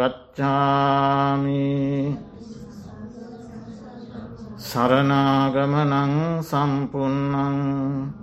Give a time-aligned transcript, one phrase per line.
[4.59, 8.13] සරනාගමනං සම්පන්නං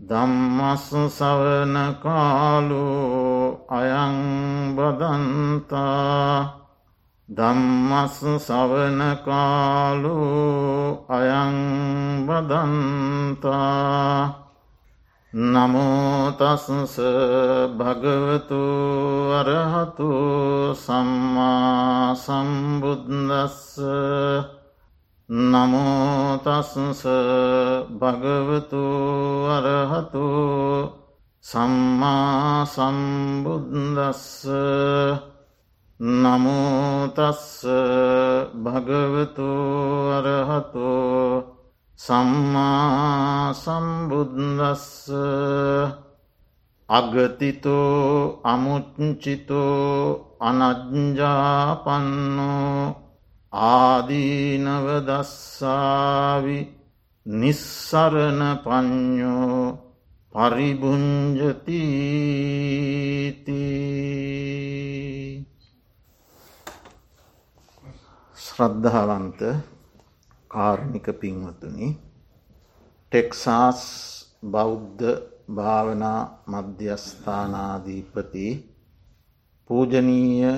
[0.00, 2.84] දම්මස් සවන කාලු
[3.70, 4.16] අයං
[4.72, 6.56] බදන්තා
[7.28, 10.16] දම්මස් සවන කාලු
[11.08, 11.56] අයං
[12.26, 13.60] බදන්තා
[15.32, 16.96] නමෝතස්ස
[17.78, 18.62] භගවතු
[19.32, 20.10] අරහතු
[20.76, 21.79] සම්මා
[22.16, 23.80] සම්බුද්දස්ස
[25.28, 27.02] නමෝතස්ස
[27.92, 28.84] භගවතු
[29.48, 30.24] අරහතු
[31.44, 34.44] සම්මා සම්බුද්දස්ස
[36.00, 37.64] නමෝතස්ස
[38.56, 39.48] භගවතු
[40.10, 41.44] අරහතෝ
[41.98, 45.12] සම්මා සම්බුද්දස්ස
[46.88, 51.20] අගතිතෝ අමුච්චිතෝ අනජ්ජාපන්නෝ
[53.52, 54.58] ආදීනවදස්සාවි
[57.26, 59.90] නිස්සරණ පඥ්ඥෝ
[60.32, 61.80] පරිභුංජතීති
[68.36, 69.40] ශ්‍රද්ධාවන්ත
[70.50, 71.88] කාර්මික පින්වතුනි
[73.12, 73.80] ටෙක්සාස්
[74.46, 75.04] බෞද්ධ
[75.54, 78.69] භාවනා මධ්‍යස්ථානාධීපති
[79.70, 80.50] පූජනීය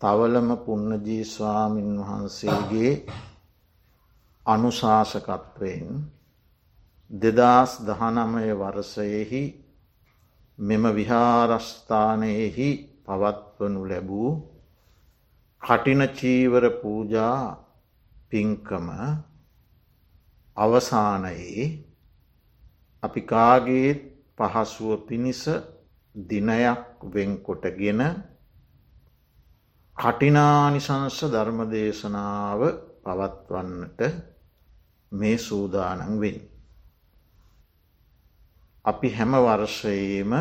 [0.00, 2.90] තවලම පුන්නජී ස්වාමීන් වහන්සේගේ
[4.46, 5.88] අනුශාසකත්වයෙන්
[7.10, 9.40] දෙදස් දහනමය වර්සයෙහි
[10.58, 12.68] මෙම විහාරස්ථානයෙහි
[13.04, 14.30] පවත්වනු ලැබූ
[15.62, 17.40] කටිනචීවර පූජා
[18.30, 18.88] පින්කම
[20.56, 21.66] අවසානයේ
[23.02, 24.00] අපි කාගේත්
[24.36, 25.42] පහසුව පිණිස
[26.14, 28.02] දිනයක් වෙන්කොටගෙන
[29.96, 32.60] කටිනානිසංස ධර්මදේශනාව
[33.04, 34.00] පවත්වන්නට
[35.12, 36.38] මේ සූදානන් වෙන්.
[38.84, 40.32] අපි හැම වර්ෂයේම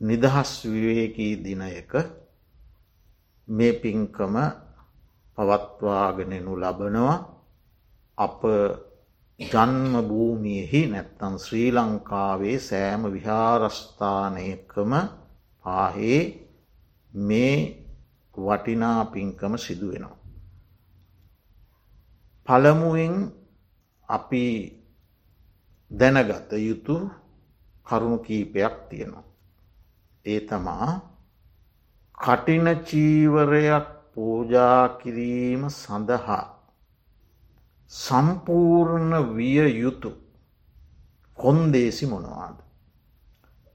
[0.00, 1.92] නිදහස් විවේකී දිනයක
[3.48, 4.34] මේ පින්කම
[5.38, 7.16] පවත්වාගෙනනු ලබනවා
[8.18, 8.40] අප
[9.40, 14.92] ජන්ම භූමියෙහි නැත්තන් ශ්‍රී ලංකාවේ සෑම විහාරස්ථානයකම
[15.64, 16.43] පාහේ
[17.14, 17.56] මේ
[18.34, 20.18] වටිනා පින්කම සිදුවෙනවා.
[22.48, 23.14] පළමුුවෙන්
[24.08, 24.44] අපි
[25.90, 26.96] දැනගත යුතු
[27.86, 29.24] කරුණු කීපයක් තියෙනවා.
[30.26, 30.88] ඒ තමා
[32.18, 36.44] කටින චීවරයක් පූජා කිරීම සඳහා
[37.92, 40.10] සම්පූර්ණ විය යුතු
[41.38, 42.56] කොන්දේසි මොනවාද.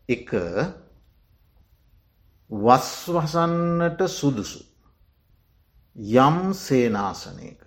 [0.10, 0.30] එක
[2.52, 4.64] වස්වසන්නට සුදුසු
[5.96, 7.62] යම් සේනාසනයක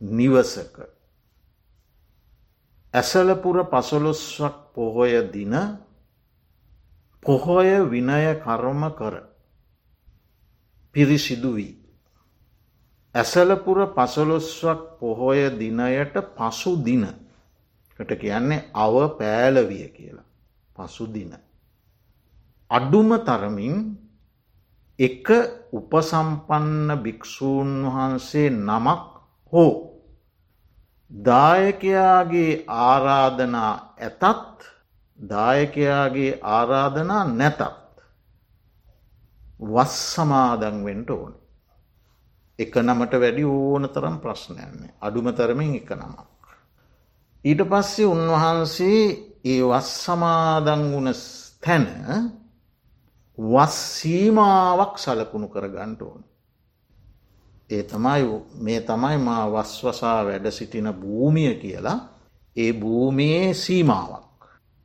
[0.00, 0.76] නිවසක
[2.94, 5.54] ඇසලපුර පසොලොස්වක් පොහොය දින
[7.22, 9.14] පොහොය විනය කර්ම කර
[10.94, 11.74] පිරිසිදු වී.
[13.14, 20.24] ඇසලපුර පසොලොස්වක් පොහොය දිනයට පසු දිනකට කියන්නේ අව පෑලවිය කියලා
[20.76, 21.32] පසු දින.
[22.70, 23.76] අඩුම තරමින්
[24.98, 25.26] එක
[25.72, 29.02] උපසම්පන්න භික්‍ෂූන් වහන්සේ නමක්
[29.52, 29.72] හෝ
[31.10, 34.64] දායකයාගේ ආරාධනා ඇතත්
[35.18, 37.60] දායකයාගේ ආරාධනා නැතත්
[39.60, 41.34] වස් සමාදංවෙන්ට ඕන.
[42.58, 46.42] එක නමට වැඩි ඕන තරම් ප්‍රශ්නයන්නේ අඩුම තරමින් එක නමක්.
[47.44, 49.02] ඊට පස්සේ උන්වහන්සේ
[49.44, 51.14] ඒ වස් සමාදං වුණ
[51.62, 51.86] තැන
[53.38, 56.24] වස් සීමාවක් සලකුණු කර ගන්ට ඕන.
[57.70, 58.22] ඒ තමයි
[58.58, 61.98] මේ තමයි මා වස්වසා වැඩ සිටින භූමිය කියලා
[62.56, 64.26] ඒ භූමියයේ සීමාවක්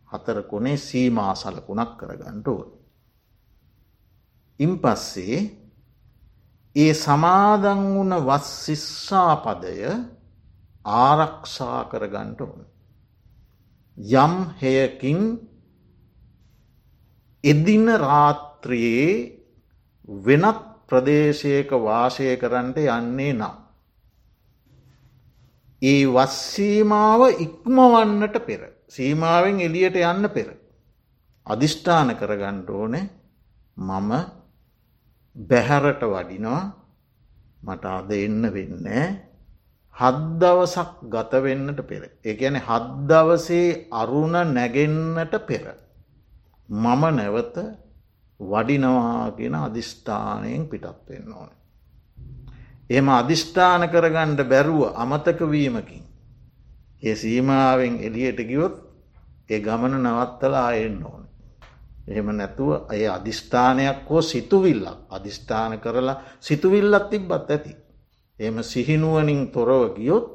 [0.09, 2.69] හතර කොනේ සීමා සලකුණක් කරගන්නට ඕන.
[4.59, 5.37] ඉන් පස්සේ
[6.75, 9.77] ඒ සමාදන් වුණ වස් ශිස්සාපදය
[10.85, 12.59] ආරක්ෂා කරගන්නට ඕන.
[14.15, 15.21] යම් හෙයකින්
[17.43, 19.07] එදින රාත්‍රයේ
[20.21, 23.55] වෙනත් ප්‍රදේශයක වාසය කරන්නට යන්නේ නම්.
[25.81, 30.49] ඒ වස්සීමාව ඉක්මවන්නට පෙර සීමාවෙන් එලියට යන්න පෙර.
[31.47, 33.09] අධිෂ්ඨාන කරගණ්ඩ ඕනේ
[33.77, 34.11] මම
[35.35, 36.63] බැහැරට වඩිනවා
[37.61, 39.05] මට අද එන්න වෙන්නේ
[39.95, 42.03] හද්දවසක් ගතවෙන්නට පෙර.
[42.23, 45.65] එකන හද්දවසේ අරුණ නැගෙන්න්නට පෙර.
[46.71, 47.55] මම නැවත
[48.39, 51.49] වඩිනවාගෙන අධිෂ්ඨානයෙන් පිටත් වෙන්න ඕන.
[52.89, 56.03] එම අධිෂ්ඨාන කරගණ්ඩ බැරුව අමතක වීමකින්.
[57.03, 58.75] ඒ සීමාවෙන් එලියට ගියොත්
[59.49, 61.23] ඒ ගමන නවත්තලා එන්න ඕන.
[62.07, 67.75] එහෙම නැතුව ඇය අධිෂ්ඨානයක් හෝ සිතුවිල්ලක් අධිෂ්ඨාන කරලා සිතුවිල්ලත් තිබ්බත් ඇති.
[68.39, 70.27] එම සිහිනුවනින් තොරව ගියොත්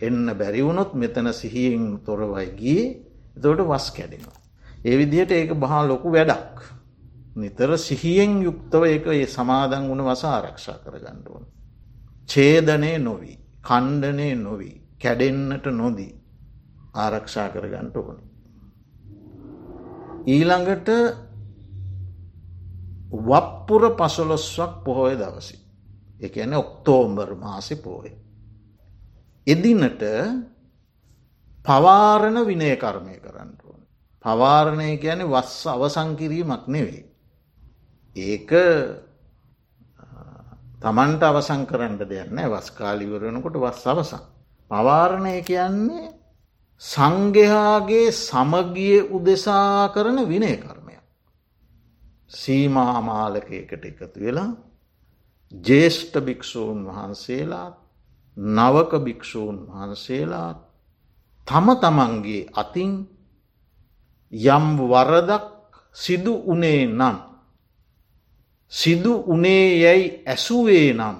[0.00, 2.82] එන්න බැරිවුණොත් මෙතන සිහියෙන් තොරවයි ගිය
[3.36, 4.43] එතවට වස් කැඩෙනවා.
[4.84, 6.56] ඒ විදිහට ඒක බහා ලොකු වැඩක්.
[7.36, 11.44] නිතර සිහියෙන් යුක්තව එක ඒ සමාදන් වුණ වස ආරක්ෂා කරගණ්ඩුවන්.
[12.28, 16.12] ඡේදනය නොවී කණ්ඩනය නොවී කැඩෙන්න්නට නොදී
[16.94, 18.18] ආරක්ෂා කරගන්නට ඕන.
[20.26, 20.88] ඊළඟට
[23.22, 25.58] වප්පුර පසොලොස්වක් පොහොය දවසි.
[26.20, 28.10] එකන ඔක්තෝම්බර් මාසි පෝය.
[29.46, 30.02] එදිනට
[31.64, 33.63] පවාරණ විනය කර්මය කරන්න ඕන.
[34.24, 37.04] පවාරණය කියන වස් අවසංකිරීමක් නෙවෙයි.
[38.16, 38.50] ඒක
[40.80, 44.22] තමන්ට අවසං කරන්න දෙයන්න වස්කාලිවරෙනකොට වස් අවසං.
[44.70, 46.12] පවාරණය කියන්නේ
[46.82, 50.96] සංඝයාගේ සමගිය උදෙසා කරන විනය කර්මය.
[52.30, 54.50] සීමාමාලකයකට එකතු වෙලා
[55.52, 57.74] ජේෂ්ඨ භික්‍ෂූන් වහන්සේලාත්
[58.36, 60.58] නවක භික්‍ෂූන් වහන්සේලාත්
[61.46, 62.92] තම තමන්ගේ අතින්
[64.34, 65.44] යම් වරදක්
[65.94, 67.16] සිදු උනේ නම්
[68.72, 71.16] සිදු උනේ යැයි ඇසුවේ නම්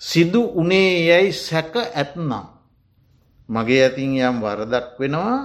[0.00, 2.32] සිදු උනේ යැයි සැක ඇත්නම්.
[3.48, 5.38] මගේ ඇතින් යම් වරදක් වෙනවා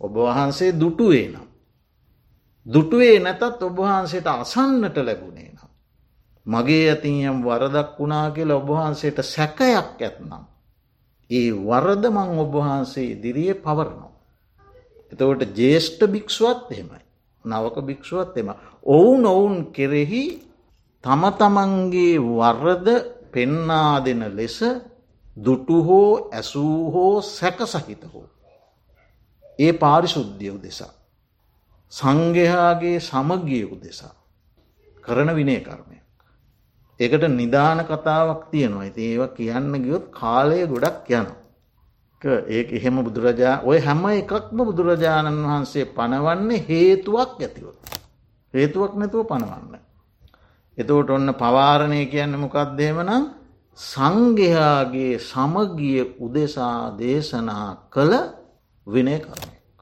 [0.00, 1.46] ඔබ වහන්සේ දුටුවේ නම්.
[2.66, 5.70] දුටුවේ නැතත් ඔබවහන්සේට අසන්නට ලැබුණේ නම්.
[6.46, 10.44] මගේ ඇතින් යම් වරදක් වුණා කියලා ඔබවහන්සේට සැකයක් ඇත්නම්.
[11.30, 14.11] ඒ වරද මං ඔබවහන්සේ ඉදිරියේ පවරනවා.
[15.12, 17.02] එතවට ජේෂ්ඨ භික්ෂුවත් එහෙමයි.
[17.44, 18.48] නවක භික්ෂුවත් එම.
[18.86, 20.24] ඔවුන් ඔවුන් කෙරෙහි
[21.04, 22.88] තම තමන්ගේ වරද
[23.32, 24.58] පෙන්නා දෙන ලෙස
[25.36, 28.26] දුටු හෝ ඇසූ හෝ සැක සහිත හෝ.
[29.58, 30.92] ඒ පාරිශුද්ධියව දෙසා.
[31.92, 34.14] සංඝයාගේ සමගිය උදෙසා
[35.04, 36.06] කරන විනය කර්මයක්.
[37.00, 41.41] ඒකට නිධාන කතාවක් තියෙනවා ඇති ඒවා කියන්න ගියොත් කාලය ගොඩක් යනවා.
[42.24, 47.66] ඒ එහෙම බුදුරජා ඔය හැම එකක්ම බුදුරජාණන් වහන්සේ පනවන්නේ හේතුවක් ඇතිව.
[48.54, 49.78] හේතුවක් නැතුව පනවන්න.
[50.78, 53.24] එතවට ඔන්න පවාරණය කියන්න මොකක්දේවනම්
[53.78, 58.12] සංඝයාගේ සමගිය උදෙසා දේශනා කළ
[58.86, 59.76] විනය කර්මයක්.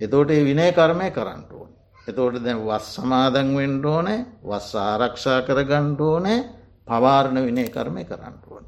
[0.00, 1.70] එතෝට ඒ විනය කර්මය කරන්නට ඕන.
[2.08, 6.38] එතෝට දැන් වස් සමාදන් වෙන්ඩ ඕනෑ වස් ආරක්ෂා කර ගණ්ඩ ඕනෑ
[6.86, 8.64] පවාරණ විනය කර්මය කරන්නට ඕන.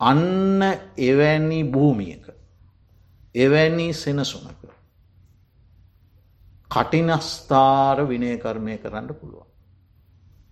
[0.00, 0.62] අන්න
[1.00, 2.26] එවැනි භූමියක
[3.34, 4.62] එවැනි සෙනසුනක
[6.70, 9.46] කටිනස්ථාර විනය කර්මය කරන්න පුළුවන්.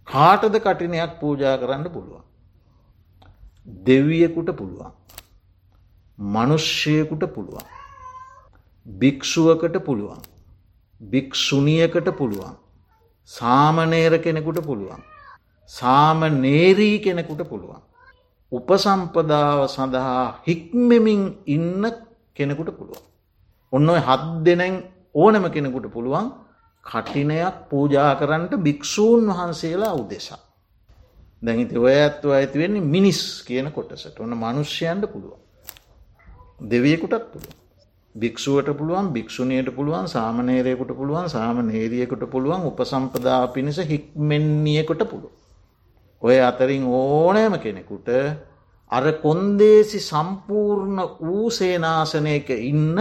[0.08, 2.24] කාටද කටිනයක් පූජා කරන්න පුළුවන්.
[3.86, 4.92] දෙවියෙකුට පුළුවන්.
[6.18, 7.66] මනුෂ්‍යයකුට පුළුවන්.
[8.86, 10.22] භික්‍ෂුවකට පුළුවන්.
[11.00, 12.56] භික්‍ෂුණියකට පුළුවන්.
[13.30, 15.02] සාමනේර කෙනෙකුට පුළුවන්.
[15.70, 17.85] සාම නේරී කෙනෙකුට පුළුවන්.
[18.52, 21.84] උපසම්පදාව සඳහා හික්මමින් ඉන්න
[22.36, 23.02] කෙනෙකුට පුළුවන්.
[23.72, 24.74] ඔන්න ඔය හත් දෙනෙන්
[25.14, 26.26] ඕනම කෙනෙකුට පුළුවන්
[26.84, 30.40] කටිනයක් පූජා කරන්නට භික්‍ෂූන් වහන්සේලා උදෙසා.
[31.42, 35.40] දැහිති ඔය ඇත්ව ඇති වෙන්නේ මිනිස් කියන කොටසට ඔන්න මනුෂ්‍යයන්ට පුළුවන්.
[36.64, 37.56] දෙවියකුටත් පුළුවන්.
[38.14, 45.32] භික්ෂුවට පුළුවන් භික්ෂුණයට පුළුවන් සාමනේරයකුට පුළුවන් සාම නේරියකුට පුළුවන් උපසම්පදා පිණිස හික්මෙන්නියකොට පුළුව.
[46.26, 48.08] ඔය අතරින් ඕනෑම කෙනෙකුට
[48.92, 52.98] අර කොන්දේසි සම්පූර්ණ වූ සේනාසනයක ඉන්න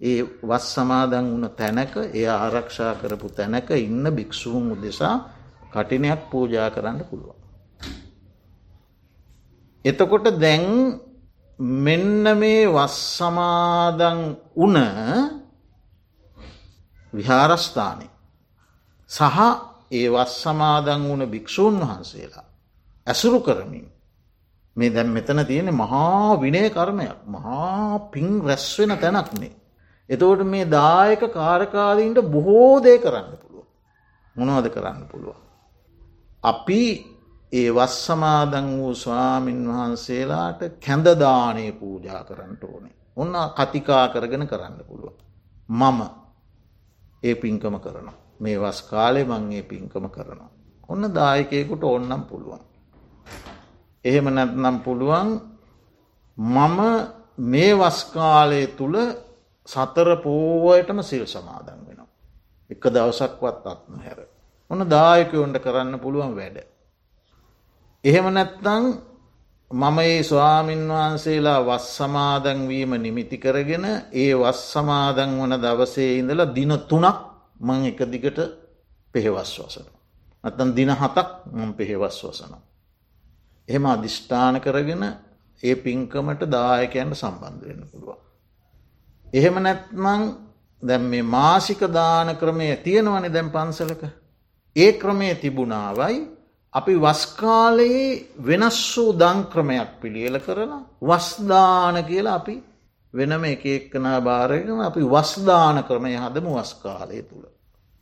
[0.00, 5.16] ඒ වස් සමාදන් වුණ තැනක එය ආරක්ෂා කරපු තැනක ඉන්න භික්‍ෂූන් උදෙසා
[5.72, 7.38] කටිනයක් පූජා කරන්න පුළුවන්.
[9.84, 10.66] එතකොට දැන්
[11.58, 14.20] මෙන්න මේ වස් සමාදන්
[14.56, 14.76] වන
[17.12, 18.06] විහාරස්ථානය
[19.10, 19.38] සහ
[19.90, 22.47] ඒ වස් සමාදන් වන භික්‍ෂූන් වහන්සේලා
[23.08, 23.86] ඇසුරු කරමින්
[24.76, 29.52] මේ දැම් මෙතන තියෙන මහා විනය කර්මයක් මහා පින් රැස්වෙන තැනක්නේ.
[30.10, 33.66] එතවට මේ දායක කාරකාදීන්ට බොහෝ දේ කරන්න පුළුව.
[34.36, 35.36] මොනවද කරන්න පුළුව.
[36.44, 36.82] අපි
[37.52, 42.94] ඒ වස් සමාදන් වූ ස්වාමීන් වහන්සේලාට කැඳදානය පූජා කරන්නට ඕනේ.
[43.16, 45.14] ඔන්න කතිකා කරගෙන කරන්න පුළුව.
[45.68, 46.00] මම
[47.22, 48.18] ඒ පින්කම කරනවා.
[48.40, 50.50] මේ වස් කාලෙ මං ඒ පින්කම කරනවා.
[50.88, 52.67] ඔන්න දායකයකුට ඔන්නම් පුළුවන්.
[54.04, 55.30] එහෙම නැත්නම් පුළුවන්
[56.38, 56.78] මම
[57.44, 58.96] මේ වස්කාලය තුළ
[59.68, 62.08] සතර පෝවයටම සිල් සමාදන් වෙනවා.
[62.70, 64.18] එක දවසක්වත් අත්න හැර.
[64.70, 66.58] ඔන්න දායකයොන්ට කරන්න පුළුවන් වැඩ.
[68.04, 68.84] එහෙම නැත්තං
[69.70, 76.72] මම ඒ ස්වාමීන් වහන්සේලා වස් සමාදන්වීම නිමිති කරගෙන ඒ වස් සමාදන් වන දවසේ ඉඳලා දින
[76.82, 77.18] තුනක්
[77.60, 78.38] මං එක දිගට
[79.14, 79.86] පෙහෙවස් වසන.
[80.44, 82.62] අතන් දින හතක් මං පෙහෙවස් වසනවා.
[83.68, 85.04] එහෙම අධිෂ්ඨාන කරගෙන
[85.62, 88.20] ඒ පින්කමට දායකයන්ට සම්බන්ධ වෙන්න පුළුවන්.
[89.32, 90.22] එහෙම නැත්මං
[90.82, 94.02] දැම් මේ මාසික දාන ක්‍රමය තියෙනවනි දැම් පන්සලක.
[94.76, 96.18] ඒ ක්‍රමය තිබුණාවයි
[96.74, 98.08] අපි වස්කාලයේ
[98.40, 100.72] වෙනස් වූ දංක්‍රමයක් පිළියල කරන
[101.02, 102.56] වස්දාන කියලා අපි
[103.14, 107.46] වෙනම එක එක්කනා භාරයකන අපි වස්දාන ක්‍රමය හදම වස්කාලය තුළ.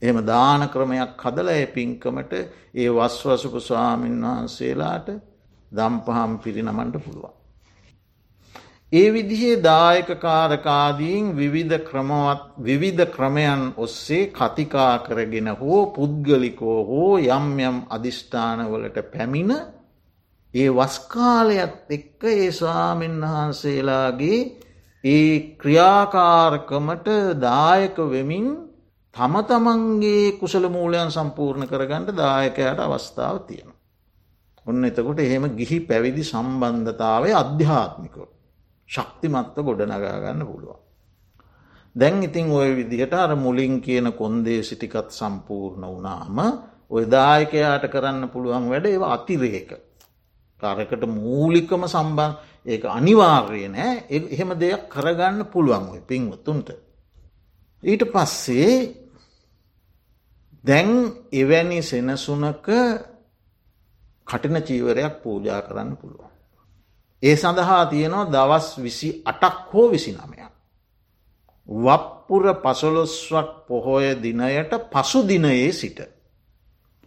[0.03, 2.33] එම දාන ක්‍රමයක් හදල ඒ පින්කමට
[2.75, 5.09] ඒ වස්වසුපු ස්වාමීන් වහන්සේලාට
[5.73, 7.37] දම්පහම් පිරිනමන්ට පුළුවන්.
[8.93, 17.47] ඒ විදිහේ දායක කාරකාදීන් විවිධ ක්‍රමවත් විවිධ ක්‍රමයන් ඔස්සේ කතිකා කරගෙන හෝ පුද්ගලිකෝ හෝ යම්
[17.61, 19.53] යම් අධිෂ්ඨානවලට පැමිණ
[20.55, 24.41] ඒ වස්කාලයත් එක්ක ඒ ස්වාමීන් වහන්සේලාගේ
[25.05, 27.09] ඒ ක්‍රියාකාරකමට
[27.41, 28.47] දායක වෙමින්
[29.15, 33.76] තම තමන්ගේ කුසල මූලයන් සම්පූර්ණ කරගන්නට දායකයට අවස්ථාව තියෙන.
[34.67, 38.29] ඔන්න එතකොට එහෙම ගිහි පැවිදි සම්බන්ධතාවය අධ්‍යාත්මිකෝ.
[38.89, 40.81] ශක්තිමත්ව ගොඩනගාගන්න පුළුවන්.
[41.97, 46.39] දැන් ඉතින් ඔය විදිහට අර මුලින් කියන කොන්දේ සිටිකත් සම්පූර්ණ වනාම
[46.91, 49.71] ඔය දායකයාට කරන්න පුළුවන් වැඩ ඒවා අතිරේක.
[50.63, 52.33] කරකට මූලිකම සම්බන්
[52.67, 56.69] ඒක අනිවාර්ය නෑ එහෙම දෙයක් කරගන්න පුළුවන් ඔය පින්වතුන්ට.
[57.83, 58.71] ඊට පස්සේ
[60.65, 60.91] දැන්
[61.33, 62.67] එවැනි සෙනසුනක
[64.27, 66.33] කටින චීවරයක් පූජා කරන්න පුළුවන්.
[67.23, 70.53] ඒ සඳහා තියෙනවා දවස් විසි අටක් හෝ විසි නමයක්.
[71.69, 75.99] වප්පුර පසොලොස්වක් පොහොය දිනයට පසු දිනයේ සිට.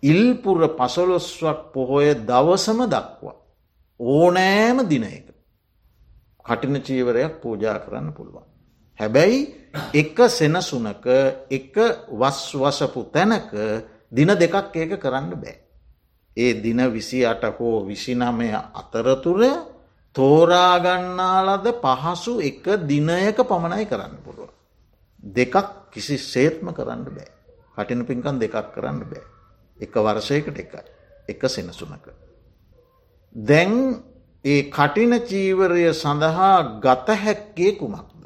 [0.03, 3.35] ඉල්පුර පසොලොස්වක් පොහොය දවසම දක්වා.
[3.99, 5.27] ඕනෑම දිනයක.
[6.45, 8.45] කටින චීවරයක් පූජා කරන්න පුළුවන්.
[8.99, 9.39] හැබැයි
[9.93, 11.05] එක සෙනසුනක
[11.49, 11.75] එක
[12.11, 13.51] වස්වසපු තැනක
[14.11, 15.68] දින දෙකක් ඒක කරන්න බෑ.
[16.39, 19.41] ඒ දින විසි අට හෝ විසිනමය අතරතුර
[20.15, 24.49] තෝරාගන්නාලද පහසු එක දිනයක පමණයි කරන්න පුළුව.
[25.29, 25.55] දෙකක්
[25.91, 27.29] කිසි සේත්ම කරන්න බෑ.
[27.75, 29.23] කටින පින්කන් දෙකක් කරන්න බෑ.
[29.79, 30.83] එක වර්ෂයකට එකයි.
[31.27, 32.05] එක සෙනසුනක.
[33.35, 33.73] දැන්
[34.45, 38.23] ඒ කටින චීවරය සඳහා ගත හැක්කේ කුමක්ද.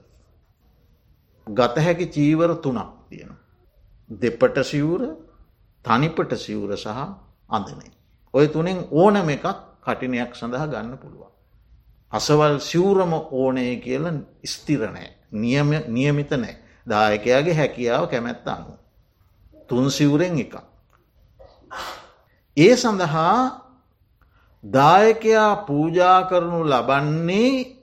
[1.48, 3.32] ගත හැකි චීවර තුනක් තියෙන.
[4.10, 5.02] දෙපට සිවුර
[5.86, 6.88] තනිපට සිවුර සහ
[7.50, 7.93] අඳනේ.
[8.34, 9.46] ඔය තුනෙන් ඕනම එකක්
[9.82, 11.32] කටිනයක් සඳහා ගන්න පුළුවන්.
[12.12, 14.06] අසවල් සිවුරම ඕනය කියල
[14.46, 15.10] ස්තිරණෑ
[15.90, 16.56] නියමිත නෑ
[16.88, 18.74] දායකයාගේ හැකියාව කැමැත්ත අනු.
[19.68, 20.56] තුන් සිවුරෙන් එක.
[22.58, 23.38] ඒ සඳහා
[24.64, 27.78] දායකයා පූජා කරනු ලබන්නේ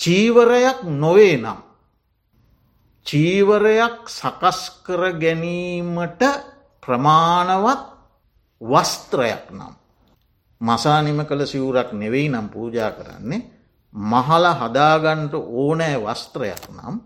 [0.00, 1.60] චීවරයක් නොවේ නම්.
[3.06, 6.22] චීවරයක් සකස් කර ගැනීමට
[6.82, 7.97] ප්‍රමාණවත්
[8.60, 9.74] වස්ත්‍රයක් නම්.
[10.60, 13.42] මසානිම කළ සිවුරක් නෙවෙයි නම් පූජා කරන්නේ
[13.94, 16.96] මහල හදාගන්ට ඕනෑ වස්ත්‍රයක් නම්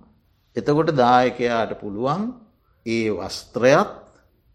[0.57, 2.23] එතකොට දායකයාට පුළුවන්
[2.87, 3.93] ඒ වස්ත්‍රයත්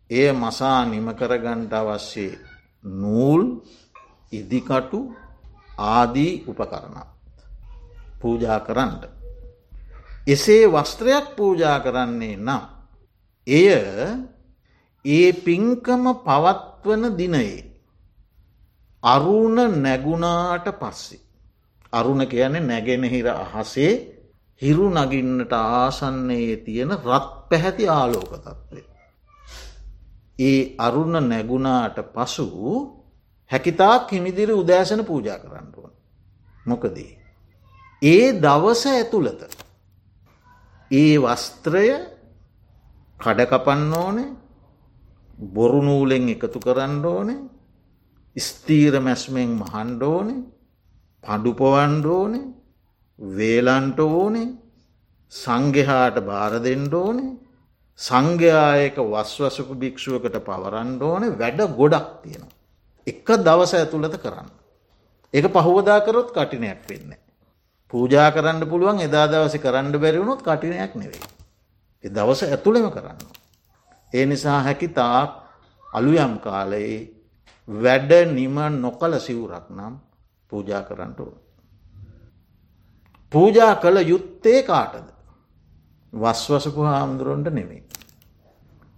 [0.10, 2.28] එය මසා නිමකරගන්ට අවශ්‍ය
[2.84, 3.42] නූල්
[4.32, 5.00] ඉදිකටු
[5.90, 7.08] ආදී උපකරණත්
[8.20, 9.04] පූජා කරන්නට.
[10.28, 12.64] එසේ වස්ත්‍රයක් පූජා කරන්නේ නම්
[13.48, 13.68] එය
[15.06, 17.64] ඒ පින්කම පවත්වන දිනයේ
[19.04, 21.20] අරුණ නැගුණාට පස්සේ.
[21.94, 23.94] අරුණ කියන්නේ නැගෙනහිර අහසේ
[24.62, 28.82] හිරු නගින්නට ආසන්නයේ තියෙන රත් පැහැති ආලෝක තත්ත්වය.
[30.40, 32.48] ඒ අරුණ නැගුණාට පසු
[33.52, 35.94] හැකිතාක් හිමිදිරි උදෑසන පූජා කරන්නටුවන්.
[36.66, 37.12] මොකදී.
[38.02, 39.42] ඒ දවස ඇතුළත
[40.92, 41.88] ඒ වස්ත්‍රය
[43.18, 44.30] කඩකපන්න ඕනේ
[45.38, 47.40] බොරුනූලෙන් එකතු කරන්න ඕනේ
[48.36, 50.46] ස්තීර මැස්මෙන් මහන්ඩෝනේ
[51.24, 52.46] පඩුපවන්ඩෝනේ
[53.20, 54.48] වේලන්ට ඕනේ
[55.32, 57.36] සංගෙහාට බාර දෙෙන්ඩෝනේ
[58.00, 62.54] සංඝයායක වස්වසකු භික්ෂුවකට පවරන්ඩ ඕනේ වැඩ ගොඩක් තියෙනවා.
[63.08, 64.50] එක දවස ඇතුළත කරන්න.
[65.34, 67.16] එක පහුවදාකරොත් කටිනයක් වෙන්න.
[67.94, 71.26] පූජා කරන්න පුළුවන් එදා දවස කරන්න බැරිවුණොත් කටිනයක් නෙවෙයි.
[72.04, 73.18] එ දවස ඇතුළෙම කරන්න.
[74.14, 75.30] ඒ නිසා හැකි තාක්
[75.94, 77.00] අලුයම් කාලයේ
[77.68, 79.94] වැඩ නිම නොකළ සිවුරක් නම්
[80.52, 81.36] පූජා කරන්නට ඕන.
[83.32, 85.08] පූජා කළ යුත්තේ කාටද.
[86.14, 87.84] වස්වසපු හාමුදුරුවන්ට නෙමේ.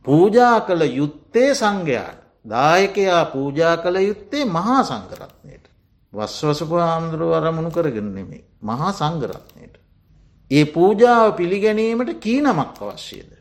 [0.06, 5.66] පූජා කළ යුත්තේ සංඝයාට දායකයා පූජා කළ යුත්තේ මහා සංගරත්නයට.
[6.14, 9.76] වස්වසපු හාමුදුරුව අරමුණු කරගෙන නෙමේ මහා සංගරත්නයට.
[10.52, 13.39] ඒ පූජාව පිළිගැනීමට කීනමක් අවශ්‍යද.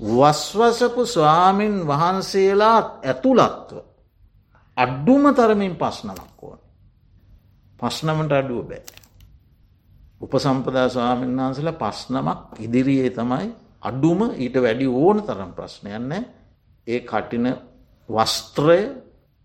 [0.00, 3.78] වස්වසපු ස්වාමින් වහන්සේලාත් ඇතුළත්ව
[4.76, 6.58] අඩ්ඩුම තරමින් පස්නමක් ඕන.
[7.78, 8.82] පස්නමට අඩුව බෑ.
[10.20, 13.48] උපසම්පදා ස්වාමීන් වහන්සල පස්නමක් ඉදිරියේ තමයි
[13.82, 16.12] අඩුම ඊට වැඩි ඕන තරම් ප්‍රශ්නයන්න
[16.86, 17.46] ඒ කටින
[18.08, 18.80] වස්ත්‍රය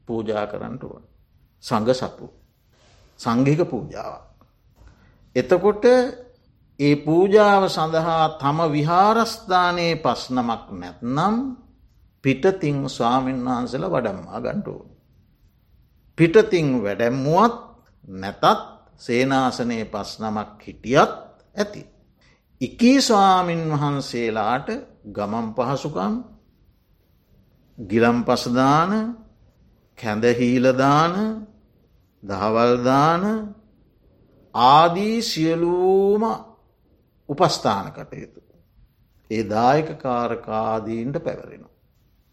[0.07, 1.03] පූජා කරන්නට ඕන.
[1.63, 2.25] සඟ සපු.
[3.19, 4.23] සංගික පූජාවක්.
[5.35, 5.85] එතකොට
[6.79, 11.35] ඒ පූජාව සඳහා තම විහාරස්ථානයේ පස්නමක් නැත්නම්
[12.23, 14.89] පිටතිං ස්වාමීන් වහන්සල වඩම්මා ගණ්ඩුවන්.
[16.17, 17.55] පිටතිං වැඩැම්මුවත්
[18.13, 18.43] නැතත්
[18.97, 21.11] සේනාසනයේ පස් නමක් හිටියත්
[21.55, 21.81] ඇති.
[22.61, 24.67] එකී ස්වාමින් වහන්සේලාට
[25.07, 26.13] ගමන් පහසුකම්
[27.77, 28.91] ගිලම් පසදාන
[29.97, 31.13] කැඳහීලදාන
[32.23, 33.23] දහවල්දාන
[34.55, 36.23] ආදී සියලූම
[37.29, 38.41] උපස්ථාන කටයුතු.
[39.31, 41.65] ඒ දායක කාරකාදීන්ට පැවරෙන.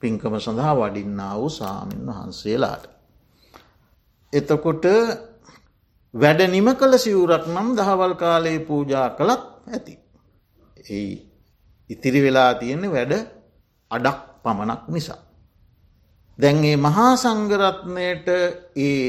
[0.02, 2.85] පින්කම සඳහා වඩින්නා වූ සාමීන් වහන්සේලාට.
[4.33, 4.85] එතකොට
[6.14, 9.94] වැඩ නිම කළ සිවුරක් නම් දහවල් කාලයේ පූජා කළත් ඇති.
[10.90, 11.12] ඒ
[11.90, 13.12] ඉතිරි වෙලා තියෙන්නේ වැඩ
[13.90, 15.20] අඩක් පමණක් නිසා.
[16.38, 18.28] දැන්ගේ මහා සංගරත්නයට
[18.78, 19.00] ඒ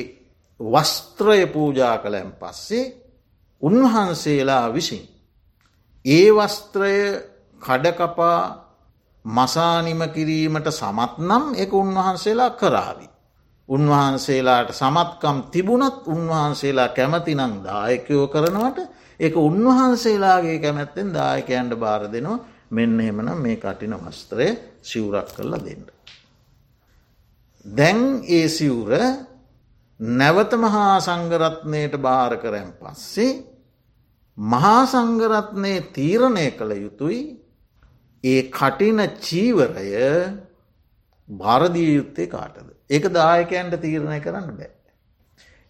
[0.60, 2.86] වස්ත්‍රය පූජා කළැන් පස්සේ
[3.62, 5.04] උන්වහන්සේලා විසින්.
[6.06, 6.96] ඒ වස්ත්‍රය
[7.62, 8.42] කඩකපා
[9.26, 13.08] මසානිම කිරීමට සමත් නම් එක උන්වහන්සේලා කරාවි.
[13.70, 18.80] උන්වහන්සේලාට සමත්කම් තිබුණත් උන්වහන්සේලා කැමතිනං දායකයෝ කරනවට
[19.20, 24.48] එක උන්වහන්සේලාගේ කැමැත්තෙන් දායකයන්ට බාර දෙනවා මෙන්න එමනම් මේ කටින වස්ත්‍රය
[24.82, 25.86] සිවුරක් කරලා දෙන්න.
[27.66, 28.92] දැන් ඒ සිවුර
[30.00, 33.55] නැවත මහා සංගරත්නයට භාර කරැන් පස්සේ
[34.38, 37.22] මහා සංගරත්නය තීරණය කළ යුතුයි
[38.24, 39.92] ඒ කටින චීවරය
[41.30, 42.70] භාරදිය යුත්තේ කාටද.
[42.90, 44.72] ඒක දායකයන්ට තීරණය කරන්න බෑ.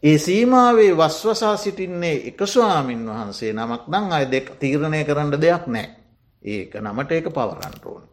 [0.03, 5.87] ඒ සීමාවේ වස්වසා සිටින්නේ එක ස්වාමින් වහන්සේ නමක් නං අය දෙක් තීරණය කරන්න දෙයක් නෑ.
[6.43, 8.03] ඒක නමට ඒක පවරන්ට ඕන.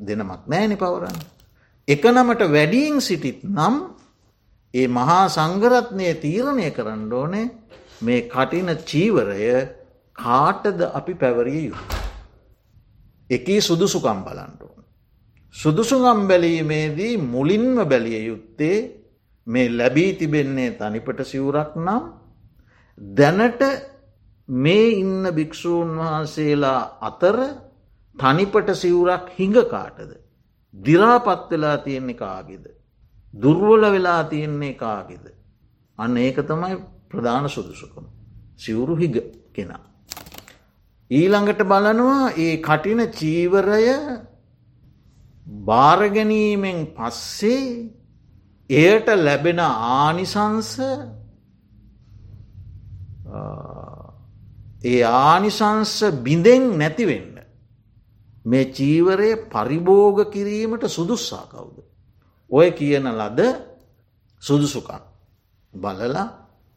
[0.00, 1.18] දෙනමක් නෑනි පවරන්න.
[1.88, 3.76] එක නමට වැඩීන් සිටිත් නම්
[4.74, 7.46] ඒ මහා සංගරත්නය තීරණය කරන්න ඕනේ
[8.00, 9.50] මේ කටින චීවරය
[10.20, 11.84] කාටද අපි පැවරිය යුතු.
[13.30, 14.84] එකී සුදුසුකම් බලන්ට ඕන.
[15.54, 18.78] සුදුසුගම් බැලීමේදී මුලින්ම බැලිය යුත්තේ
[19.46, 22.04] මේ ලැබී තිබෙන්නේ තනිපට සිවුරක් නම්
[23.00, 23.62] දැනට
[24.48, 27.38] මේ ඉන්න භික්‍ෂූන් වහන්සේලා අතර
[28.16, 30.10] තනිපට සිවුරක් හිඟ කාටද.
[30.74, 32.64] දිරාපත් වෙලා තියෙන්නේ කාගෙද.
[33.34, 35.26] දුර්වල වෙලා තියෙන්නේ කාගෙද.
[35.98, 36.76] අන්න ඒක තමයි
[37.08, 38.04] ප්‍රධාන සුදුසුකම.
[38.56, 39.16] සිවුරු හිග
[39.52, 39.89] කෙනා.
[41.10, 43.86] ඊළඟට බලනවා ඒ කටින චීවරය
[45.66, 47.64] භාරගැනීමෙන් පස්සේ
[48.70, 50.70] එයට ලැබෙන ආනිසංස
[54.82, 57.34] ඒ ආනිසංස බිඳෙන් නැතිවෙන්න.
[58.44, 61.76] මේ චීවරය පරිභෝග කිරීමට සුදුස්සා කවුද.
[62.50, 63.40] ඔය කියන ලද
[64.42, 65.02] සුදුසුකම්.
[65.72, 66.26] බලලා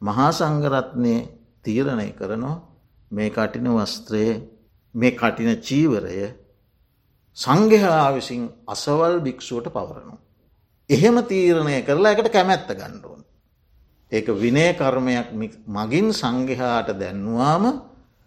[0.01, 1.15] මහා සංගරත්නය
[1.63, 2.72] තීරණය කරනවා
[3.13, 4.35] මේ කටින වස්ත්‍රයේ
[4.95, 6.17] මේ කටින චීවරය
[7.37, 10.15] සංඝහා විසින් අසවල් භික්‍ෂුවට පවරනු.
[10.89, 13.21] එහෙම තීරණය කරලා එකට කැමැත්ත ගණ්ඩුවන්.
[14.11, 15.27] ඒක විනය කර්මයක්
[15.69, 17.65] මගින් සංඝහාට දැන්වාම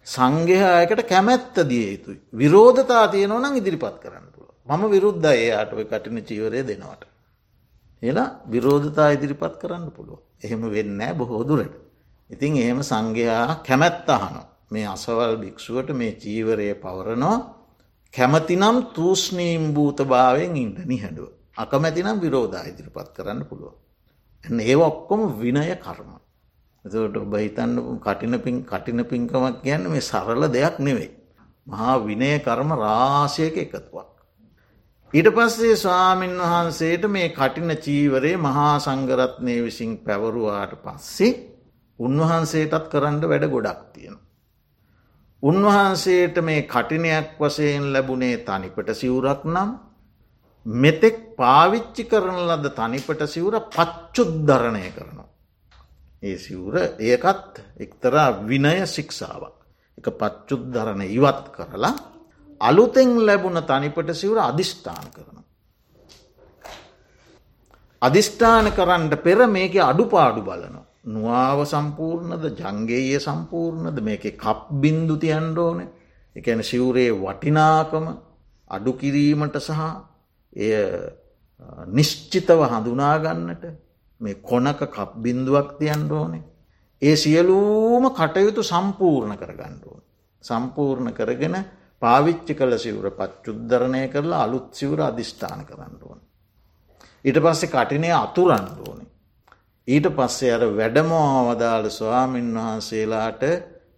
[0.07, 2.19] සංඝයායකට කැමැත්ත දිය යුතුයි.
[2.33, 7.03] විරෝධතා තියනවනම් ඉදිරිපත් කරන්න පුළ මම විරුද්ධ ඒයාට ඔය කටින චීවරය දෙනවට.
[8.03, 10.21] එලා විරෝධතා ඉදිරිපත් කරන්න පුළුව.
[10.43, 11.75] එහෙම වෙන්නෑ බොහෝදුරට.
[12.31, 14.37] ඉතින් එහෙම සංඝයා කැමැත්ත අහන
[14.71, 17.39] මේ අසවල් භික්‍ෂුවට මේ චීවරය පවරනවා
[18.15, 21.31] කැමතිනම් තූස්නීම් භූත භාවයෙන් ඉන්ට නිහැඩුව.
[21.57, 23.75] අකමැතිනම් විරෝධ ඉදිරිපත් කරන්න පුළුව.
[24.45, 26.11] එ ඒ ඔක්කොම විනය කර්ම.
[26.85, 31.11] එතට ඔබ හිතන්න කටින පින් කටින පින්කමක් කියන්න මේ සරල දෙයක් නෙවෙයි.
[31.67, 34.09] මහා විනය කර්ම රාශයක එකතුවක්.
[35.13, 41.33] ඊට පස්සේ ස්වාමීන් වහන්සේට මේ කටින චීවරේ මහා සංගරත්නය විසින් පැවරුවාට පස්සේ
[41.99, 43.86] උන්වහන්සේටත් කරන්න වැඩ ගොඩක් තියෙන.
[45.43, 49.71] උන්වහන්සේට මේ කටිනයක් වසයෙන් ලැබුණේ තනිපට සිවුරක් නම්
[50.67, 55.29] මෙතෙක් පාවිච්චි කරන ලද තනිපට සිවුර පච්චුද්ධරණය කරනවා.
[56.23, 59.57] ඒ සිවුර ඒකත් එක්තරා විනය ශික්ෂාවක්.
[59.99, 61.95] එක පච්චුද්ධරණ ඉවත් කරලා
[62.61, 65.39] අලුතෙන් ලැබුණ තනිපට සිවුර අධිෂ්ඨාන කරන.
[68.03, 70.86] අධිෂ්ඨාන කරන්නට පෙර මේක අඩුපාඩු බලනවා.
[71.07, 75.81] නුවාව සම්පූර්ණද ජංගේය සම්පූර්ණද මේක කප් බින්දු තියන්ඩ ඕන.
[76.37, 78.07] එකන සිවුරේ වටිනාකම
[78.71, 79.81] අඩු කිරීමට සහ
[80.57, 80.75] එය
[81.91, 83.65] නිශ්චිතව හඳුනාගන්නට
[84.21, 86.45] මේ කොනක කප් බින්දුවක් තියන්ඩ ඕනේ.
[87.03, 90.03] ඒ සියලූම කටයුතු සම්පූර්ණ කරගණ්ඩුවන්
[90.45, 91.57] සම්පූර්ණ කරගෙන
[92.03, 96.21] පාවිච්චි කළ සිවුර පච්චුද්ධරණය කරලා අලුත් සිවුර අධිෂ්ඨාන කරන්නඩුවන්
[97.25, 99.13] ඊට පස්සේ කටිනය අතුරන්ඩුවනේ
[99.89, 103.43] ඊට පස්සේ අර වැඩමෝ අවදාළ ස්වාමීන් වහන්සේලාට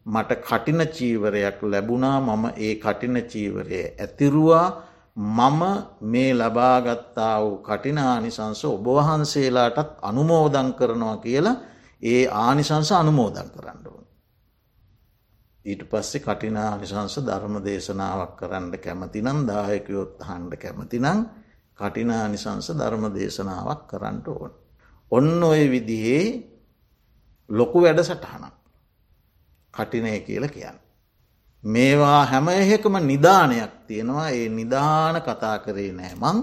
[0.07, 4.67] මට කටින චීවරයක් ලැබුණා මම ඒ කටින චීවරය ඇතිරුවා
[5.17, 5.63] මම
[6.03, 11.57] මේ ලබාගත්තා වූ කටිනානිසංස ඔබවහන්සේලාටත් අනුමෝදන් කරනවා කියලා
[12.03, 14.05] ඒ ආනිසංස අනුමෝදන් කරන්න ඕන.
[15.65, 21.27] ඊට පස්සේ කටිනානිසංස ධර්ම දේශනාවක් කරන්න කැමතිනම් දායකයොත් හන්ඩ කැමතිනම්
[21.79, 24.53] කටිනානිසංස ධර්ම දේශනාවක් කරන්නට ඕන.
[25.13, 26.25] ඔන්න ඔය විදිහේ
[27.51, 28.55] ලොකු වැඩ සටහනක්
[29.75, 30.77] කටිනය කියල කියන්න.
[31.65, 36.39] මේවා හැම එහෙකම නිධානයක් තියෙනවා ඒ නිධාන කතා කරේ නෑමං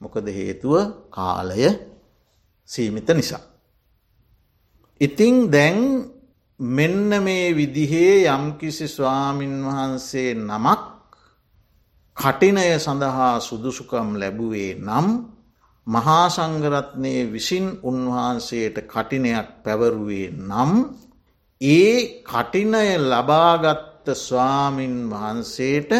[0.00, 0.74] මොකද හේතුව
[1.10, 1.68] කාලය
[2.68, 3.44] සීමිත නිසා.
[5.00, 5.78] ඉතිං දැන්
[6.60, 10.80] මෙන්න මේ විදිහේ යම්කිසි ස්වාමින් වහන්සේ නමක්
[12.16, 15.35] කටිනය සඳහා සුදුසුකම් ලැබුවේ නම්
[15.86, 20.72] මහා සංගරත්නය විසින් උන්වහන්සේට කටිනයක් පැවරුවේ නම්
[21.60, 25.92] ඒ කටිනය ලබාගත්ත ස්වාමින් වහන්සේට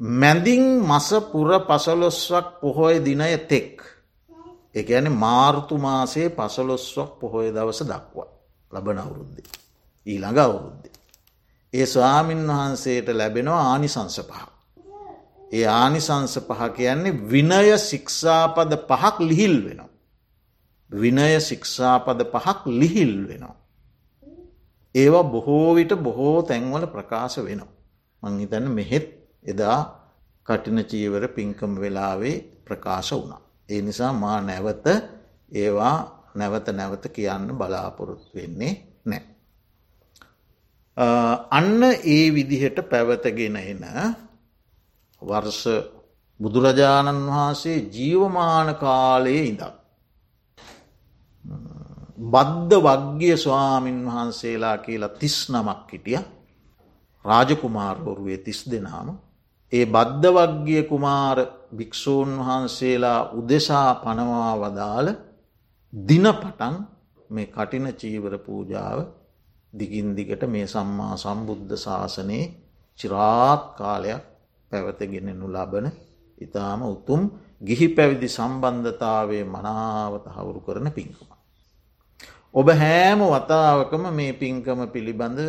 [0.00, 3.76] මැදින් මසපුර පසලොස්වක් පොහොය දිනය තෙක්.
[4.72, 8.30] එක ඇන මාර්තු මාසේ පසලොස්වක් පොහොය දවස දක්වා
[8.72, 9.48] ලබන අවුරුද්දේ.
[10.06, 10.94] ඊළඟ අවුරුද්දේ.
[11.74, 14.59] ඒ ස්වාමින් වහන්සේට ලැබෙනවා ආනිසංස පහ.
[15.50, 19.90] ඒ ආනිසංස පහ කියන්නේ විනය ශික්ෂාපද පහක් ලිහිල් වෙනවා.
[20.90, 23.56] විනය ශික්ෂාපද පහක් ලිහිල් වෙනවා.
[24.94, 27.72] ඒවා බොහෝවිට බොහෝ තැන්වල ප්‍රකාශ වෙනවා.
[28.22, 29.06] මංහිතන්න මෙහෙත්
[29.44, 29.78] එදා
[30.46, 33.42] කටින චීවර පින්කම වෙලාවේ ප්‍රකාශ වුණා.
[33.68, 34.86] ඒ නිසා මා නැවත
[35.52, 35.96] ඒවා
[36.34, 38.72] නැවත නැවත කියන්න බලාපොරොත්තු වෙන්නේ
[39.04, 39.22] නෑ.
[41.50, 43.84] අන්න ඒ විදිහට පැවතගෙන එන
[45.22, 45.64] වර්ෂ
[46.40, 49.74] බුදුරජාණන් වහන්සේ ජීවමාන කාලයේ ඉඳක්.
[52.24, 56.20] බද්ධ වග්ගිය ස්වාමීන් වහන්සේලා කියලා තිස් නමක් හිටිය
[57.24, 59.08] රාජකුමාරවරුවේ තිස් දෙනාම
[59.72, 61.38] ඒ බද්ධ වග්ගිය කුමාර
[61.76, 65.08] භික්‍ෂූන් වහන්සේලා උදෙසා පනවා වදාළ
[65.92, 66.76] දිනපටන්
[67.30, 68.98] මේ කටින චීවර පූජාව
[69.72, 72.44] දිගින් දිගට මේ සම්මා සම්බුද්ධ ශාසනයේ
[72.98, 74.29] චිරාත් කාලයක්
[74.70, 75.86] පැවතගෙනෙනු ලබන
[76.38, 77.20] ඉතාම උතුම්
[77.60, 81.30] ගිහි පැවිදි සම්බන්ධතාවේ මනාවත හවුරු කරන පින්කම.
[82.52, 85.40] ඔබ හෑම වතාවකම මේ පින්කම පිළිබඳ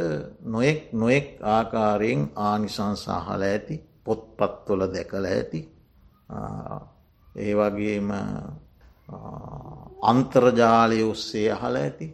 [0.46, 5.62] නොයෙක් නොයෙක් ආකාරයෙන් ආනිසංසාහල ඇති පොත්පත්වොල දැකල ඇති
[7.36, 8.10] ඒ වගේම
[10.04, 12.08] අන්තර්ජාලය ඔස්සේ අහල ඇති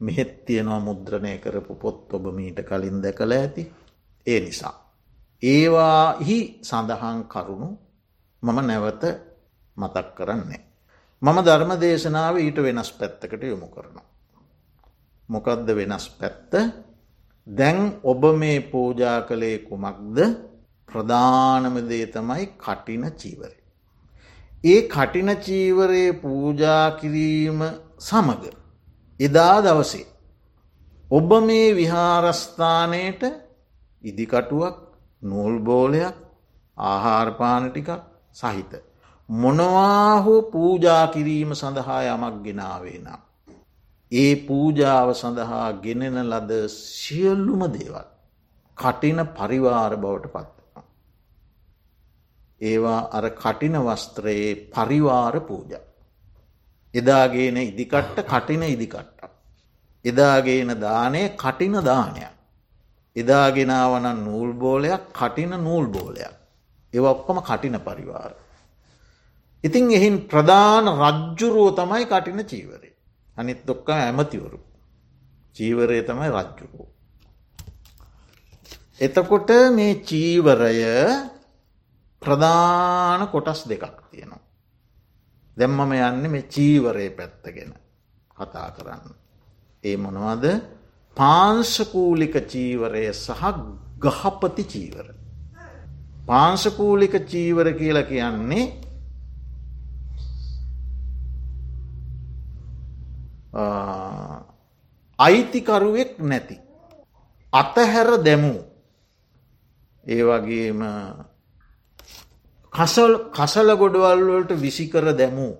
[0.00, 3.62] මෙහෙත් තියෙනවා මුද්‍රණය කරපු පොත් ඔබ මීට කලින් දැකළ ඇති
[4.26, 4.83] ඒ නිසා.
[5.44, 7.68] ඒවාහි සඳහන් කරුණු
[8.42, 9.04] මම නැවත
[9.76, 10.62] මතක් කරන්නේ.
[11.22, 14.06] මම ධර්ම දේශනාව ඊට වෙනස් පැත්තකට යොමු කරනවා.
[15.28, 16.52] මොකදද වෙනස් පැත්ත
[17.46, 20.18] දැන් ඔබ මේ පූජා කළේ කුමක්ද
[20.88, 23.58] ප්‍රධානම දේ තමයි කටින චීවරය.
[24.64, 27.60] ඒ කටින චීවරයේ පූජා කිරීම
[28.00, 28.42] සමග
[29.20, 30.06] එදා දවසේ.
[31.10, 33.22] ඔබ මේ විහාරස්ථානයට
[34.04, 34.83] ඉදිකටුවක්
[35.24, 36.16] නූල් බෝලයක්
[36.78, 37.90] ආහාරපාන ටිකක්
[38.32, 38.72] සහිත.
[39.28, 43.20] මොනවා හෝ පූජා කිරීම සඳහා යමක් ගෙනාවේ නම්.
[44.12, 48.06] ඒ පූජාව සඳහා ගෙනෙන ලද සියල්ලුම දේවල්
[48.78, 50.54] කටින පරිවාර බවට පත්.
[52.60, 55.72] ඒවා අර කටින වස්ත්‍රයේ පරිවාර පූජ.
[56.94, 59.20] එදාගේන ඉදිකට්ට කටින ඉදිකට්ට.
[60.04, 62.33] එදාගේන දානය කටින දානයක්.
[63.16, 66.34] එදාගෙනාවන නූල් බෝලයක් කටින නූල් බෝලයක්.
[66.94, 68.32] ඒ ඔක්කොම කටින පරිවාර.
[69.64, 72.94] ඉතින් එහින් ප්‍රධාන රජ්ජුරුව තමයි කටින චීවරේ.
[73.36, 74.58] අනිත් දොක්ක ඇමතිවරු.
[75.56, 76.88] චීවරය තමයි රජ්ජුරුව.
[78.96, 80.82] එතකොට මේ චීවරය
[82.22, 84.42] ප්‍රධාන කොටස් දෙකක් තියෙනවා.
[85.56, 87.72] දැම්මම යන්න මේ චීවරය පැත්තගෙන
[88.36, 89.06] කතා කරන්න.
[89.84, 90.44] ඒ මොනවද
[91.16, 93.42] පාංශකූලික චීවරය සහ
[94.00, 95.06] ගහපති චීවර.
[96.26, 98.64] පාංශකූලික චීවර කියල කියන්නේ
[105.18, 106.56] අයිතිකරුවෙක් නැති.
[107.52, 108.60] අතහැර දැමූ
[110.06, 110.80] ඒ වගේම
[112.72, 115.54] කසල් කසල ගොඩවල්වලට විසිකර දැමූ.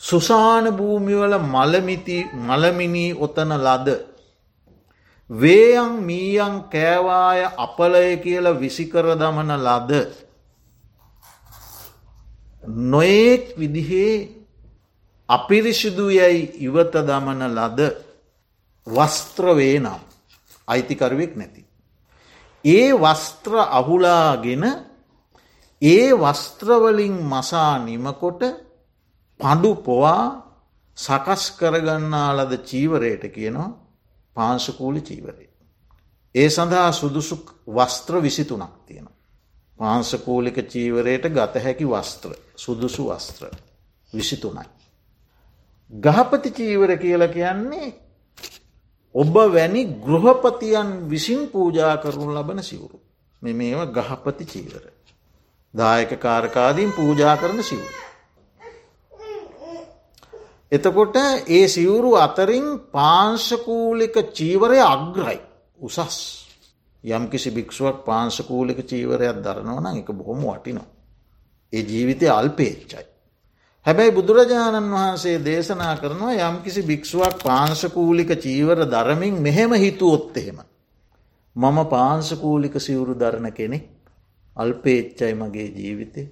[0.00, 3.88] සුසාන භූමිවල මලමිති මලමිනී ඔතන ලද.
[5.30, 9.92] වේයන් මීයන් කෑවාය අපලය කියල විසිකර දමන ලද.
[12.64, 14.28] නොයෙක් විදිහේ
[15.28, 17.80] අපිරිසිදු යැයි ඉවත දමන ලද
[18.86, 20.00] වස්ත්‍රවේ නම්
[20.68, 21.64] අයිතිකරුවෙක් නැති.
[22.64, 24.64] ඒ වස්ත්‍ර අහුලාගෙන
[25.82, 28.40] ඒ වස්ත්‍රවලින් මසා නිමකොට
[29.40, 30.24] පඩු පොවා
[30.98, 33.83] සකස් කරගන්නාලද චීවරයට කියනවා
[34.36, 35.48] පාංශකූලි චීවරය.
[36.34, 37.36] ඒ සඳහා සුදුසු
[37.68, 39.08] වස්ත්‍ර විසිතුනක් තියෙන.
[39.78, 43.44] පාංශකූලික චීවරයට ගත හැකි වස්ත්‍ර සුදුසු වස්ත්‍ර
[44.12, 44.68] විසිතුනයි.
[45.90, 47.88] ගහපති චීවර කියල කියන්නේ
[49.14, 52.98] ඔබ වැනි ගෘහපතියන් විසින් පූජා කරුණු ලබන සිවුරු
[53.42, 54.84] මෙ මේවා ගහපති චීවර.
[55.74, 58.03] දායක කාරකාදීන් පූජා කරන සිවුරු.
[60.74, 61.16] එතකොට
[61.48, 65.38] ඒ සිවුරු අතරින් පාංශකූලික චීවරය අග්‍රයි
[65.80, 66.18] උසස්
[67.04, 70.86] යම් කිසි භික්ෂුවක් පාංශකූලික චීවරයක් දරනවන එක බොහොම වටිනවා.
[71.72, 73.04] ඒ ජීවිතය අල්පේච්චයි.
[73.86, 80.58] හැබැයි බුදුරජාණන් වහන්සේ දේශනා කරනවා යම් කිසි භික්ෂුවක් පාංශකූලික චීවර දරමින් මෙහෙම හිතුවොත් එහෙම.
[81.56, 83.84] මම පාංශකූලික සිවුරු දරණ කෙනෙක්
[84.56, 86.26] අල්පේච්චයි මගේ ජීවිතේ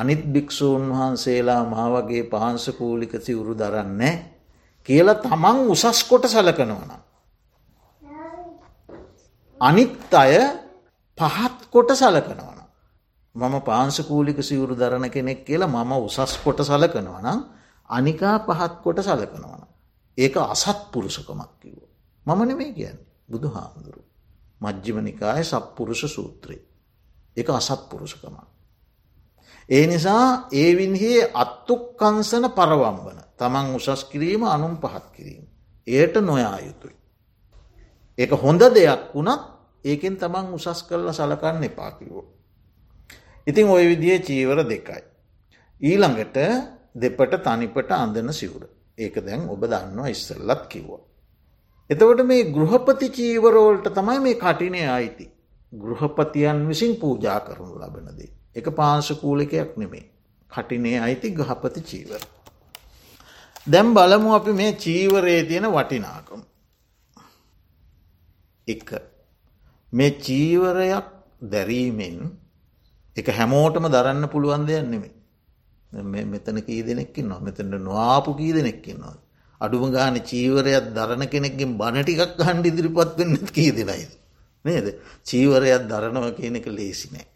[0.00, 4.14] අනිත් භික්‍ෂූන් වහන්සේලා මා වගේ පහන්සකූලික සිවුරු දරන්නේ
[4.88, 6.90] කියල තමන් උසස් කොට සලකනවන.
[9.60, 10.34] අනිත් අය
[11.18, 12.58] පහත් කොට සලකනවන.
[13.34, 17.40] මම පාංශකූලික සිවුරු දරණ කෙනෙක් කියලා මම උසස් කොට සලකනවනම්
[17.90, 19.62] අනිකා පහත් කොට සලකනවන.
[20.18, 21.82] ඒක අසත් පුරුෂකමක් කිව්ව.
[22.26, 23.06] මම නෙමේ කියන්නේ.
[23.28, 24.02] බුදු හාමුදුරු.
[24.60, 26.62] මජ්ජිම නිකාය සප්පුරුෂ සූත්‍රයේ.
[27.36, 28.36] එක අසත් පුරුෂකම.
[29.68, 35.44] ඒ නිසා ඒවින්හේ අත්තුක්කංසන පරවම්බන තමන් උසස් කිරීම අනුම් පහත් කිරීම.
[35.86, 36.96] එයට නොයා යුතුයි.
[38.18, 39.42] ඒක හොඳ දෙයක් වුණත්
[39.84, 42.24] ඒකෙන් තමන් උසස් කරලා සලකන්න එපාකිවෝ.
[43.46, 45.02] ඉතින් ඔය විදිේ චීවර දෙකයි.
[45.80, 46.36] ඊළඟට
[46.94, 48.64] දෙපට තනිපට අඳන සිවුර.
[48.98, 51.02] ඒක දැන් ඔබ දන්නවා ඉස්සල්ලත් කිව්වා.
[51.90, 55.26] එතකොට මේ ගෘහපති චීවරෝල්ට තමයි මේ කටිනය අයිති.
[55.72, 58.37] ගෘහපතියන් විසින් පූජා කරනු ලබනදේ.
[58.58, 60.06] එක පාංශකූලිකයක් නෙමේ.
[60.50, 62.22] කටිනේ අයිති ගහපති චීවර.
[63.66, 66.40] දැම් බලමු අපි මේ චීවරයේ තියෙන වටිනාකම.
[68.66, 68.88] එක
[69.92, 71.06] මේ චීවරයක්
[71.44, 72.18] දැරීමෙන්
[73.16, 75.14] එක හැමෝටම දරන්න පුළුවන් දෙයක් නෙමේ.
[76.26, 79.16] මෙතන කී දෙනෙක්කින් නො මෙතට නොආපු කී දෙනෙක්කින්නවා.
[79.60, 84.12] අඩුම ගාන චීවරයක් දරණ කෙනෙක්ගෙන් බණටිකක් හන්ඩ ඉදිරිපත් වෙන්න කී දෙනයිද.
[84.64, 84.86] නේද
[85.24, 87.26] චීවරයක් දරණව කියන එක ලේසි නෑ.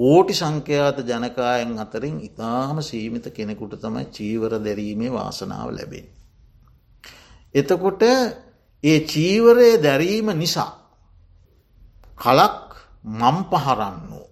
[0.00, 6.06] කෝටි සංඛ්‍යාත ජනකායන් අතරින් ඉතාම සීමිත කෙනෙකුට තමයි චීවර දැරීමේ වාසනාව ලැබෙන්.
[7.54, 8.02] එතකොට
[8.84, 10.72] ඒ චීවරය දැරීම නිසා
[12.16, 12.64] කලක්
[13.04, 14.26] මම් පහරන්නෝ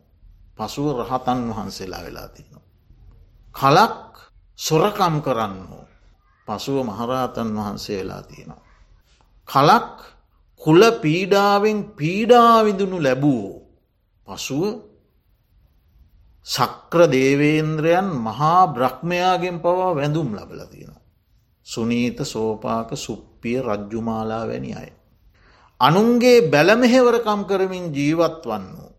[0.57, 2.67] පසුව රහතන් වහන්සේලා වෙලා තියෙනවා.
[3.55, 4.13] කලක්
[4.59, 5.85] සොරකම් කරන්නෝ
[6.49, 8.63] පසුව මහරහතන් වහන්සේ වෙලා තියෙනවා.
[9.49, 9.95] කලක්
[10.61, 13.49] කුල පීඩාවෙන් පීඩාවිදුනු ලැබූ
[14.27, 14.88] පසුව
[16.47, 20.95] සක්‍ර දේවේන්ද්‍රයන් මහා බ්‍රහ්මයාගෙන් පවා වැඳුම් ලබල තියෙන.
[21.67, 24.91] සුනීත සෝපාක සුප්පිය රජ්ජුමාලා වැනි අය.
[25.81, 28.93] අනුන්ගේ බැලමෙහෙවරකම් කරමින් ජීවත් වන්න වූ.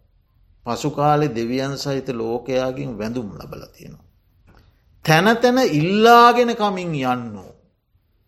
[0.65, 4.07] පසුකාලෙ දෙවියන් සහිත ලෝකයාගින් වැඳුම් ලබල තියෙනවා.
[5.05, 7.51] තැන තැන ඉල්ලාගෙන කමින් යන්නෝ.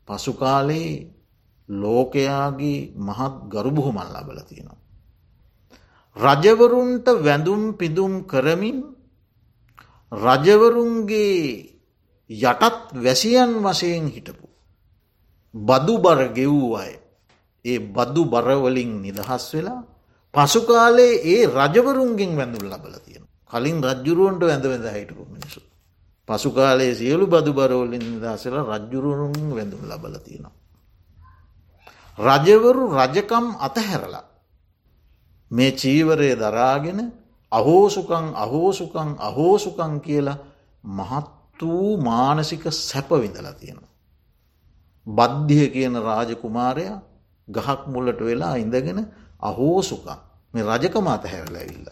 [0.07, 1.07] පසුකාලයේ
[1.69, 4.79] ලෝකයාගේ මහත් ගරුබුහුමන් ලබල තියෙනවා.
[6.15, 8.79] රජවරුන්ට වැඳුම් පිදුම් කරමින්
[10.11, 11.71] රජවරුන්ගේ
[12.29, 14.47] යටත් වැසියන් වසයෙන් හිටපු.
[15.53, 16.93] බදු බර ගෙවූ අය
[17.65, 19.81] ඒ බදු බරවලින් නිදහස් වෙලා
[20.33, 23.23] පසුකාලේ ඒ රජවරුන්ගෙන් වැඳුල් ලබල තියෙන.
[23.45, 25.61] කලින් රජ්ජුරුවන්ට වැඳ වැඳ හිටපු මිනිසු.
[26.27, 30.55] පසුකාලයේ සියලු බදු බරවලින් නිදහසල රජ්ජුරුවරුන් වැඳුම් ලබල තියෙනවා.
[32.17, 34.25] රජවරු රජකම් අතහැරලා
[35.51, 36.99] මේ චීවරය දරාගෙන
[37.51, 40.37] අහෝසුකං අහෝසුකං අහෝසුකං කියලා
[40.83, 43.91] මහත් වූ මානසික සැපවිඳලා තියෙනවා.
[45.07, 46.99] බද්ධිය කියන රාජකුමාරයා
[47.47, 48.99] ගහක් මුල්ලට වෙලා ඉඳගෙන
[49.41, 50.19] අහෝසුකං
[50.53, 51.87] මේ රජකමාත හැරලැවිල්ල.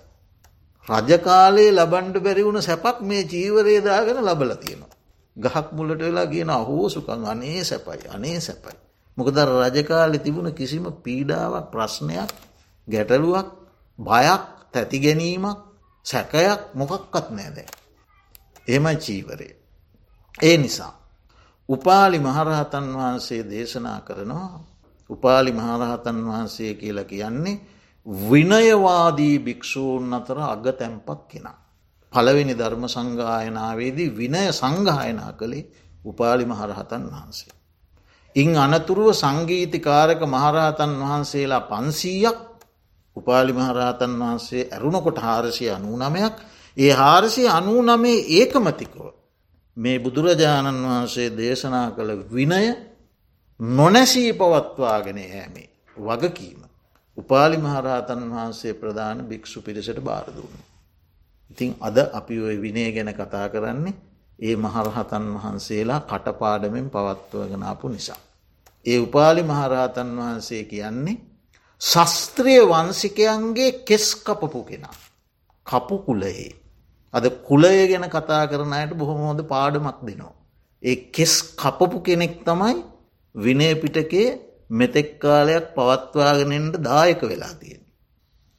[0.87, 4.95] රජකාලයේ ලබන්ඩ බැරිවුණ සැපක් මේ ජීවරේදාගෙන ලබල තියෙනවා.
[5.37, 8.77] ගහක් මුල්ලට වෙලා කියන අහෝසුකං අනේ සැපයි අනේ සැපයි.
[9.17, 12.31] මොකද රජකාලෙ තිබුණ කිසිම පීඩාවක් ප්‍රශ්නයක්
[12.87, 13.47] ගැටලුවක්
[13.99, 15.57] බයක් තැති ගැනීමක්
[16.05, 17.57] සැකයක් මොකක්කත් නෑද.
[18.67, 19.53] එමයි චීවරේ.
[20.35, 20.93] ඒ නිසා.
[21.69, 24.59] උපාලි මහරහතන් වහන්සේ දේශනා කරනවා
[25.09, 27.61] උපාලි මහරහතන් වහන්සේ කියලා කියන්නේ
[28.27, 31.57] විනයවාදී භික්‍ෂූන් අතර අග තැම්පක් කෙනා.
[32.13, 35.69] පළවෙනි ධර්ම සංගායනාවේදී විනය සංගායනා කළේ
[36.05, 37.53] උපාලි මහරහතන් වහන්සේ.
[38.35, 42.39] ඉන් අනතුරුව සංගීතිකාරක මහරහතන් වහන්සේලා පන්සීයක්
[43.19, 46.35] උපාලි මහරහතන් වහන්සේ ඇරුණකොට හාරසිය අනූ නමයක්
[46.77, 48.97] ඒ හාරසි අනූ නමේ ඒකමතිකව
[49.77, 52.63] මේ බුදුරජාණන් වහන්සේ දේශනා කළ විනය
[53.59, 56.61] නොනැසී පවත්වාගෙන යෑමේ වගකීම.
[57.17, 60.55] උපාලි මහරහතන් වහන්සේ ප්‍රධාන භික්‍ෂු පිරිසට බාරදුන්න.
[61.51, 63.95] ඉතිං අද අපි ඔය විනය ගැන කතා කරන්නේ
[64.39, 68.21] ඒ මහරහතන් වහන්සේලා කටපාඩමෙන් පවත්වගෙනාපු නිසා.
[68.85, 71.17] ඒ උපාලි මහරහතන් වහන්සේ කියන්නේ
[71.81, 74.97] ශස්ත්‍රිය වන්සිකයන්ගේ කෙස් කපපු කෙනා.
[75.67, 76.51] කපු කුලයේ.
[77.13, 80.35] අද කුලය ගැන කතා කරනයට බොහොම හොඳ පාඩමක් දෙනවා.
[80.83, 82.75] ඒ කෙස් කපපු කෙනෙක් තමයි
[83.35, 84.29] විනයපිටකේ
[84.71, 87.83] මෙතෙක්කාලයක් පවත්වාගෙනෙන්ට දායක වෙලා තියෙන.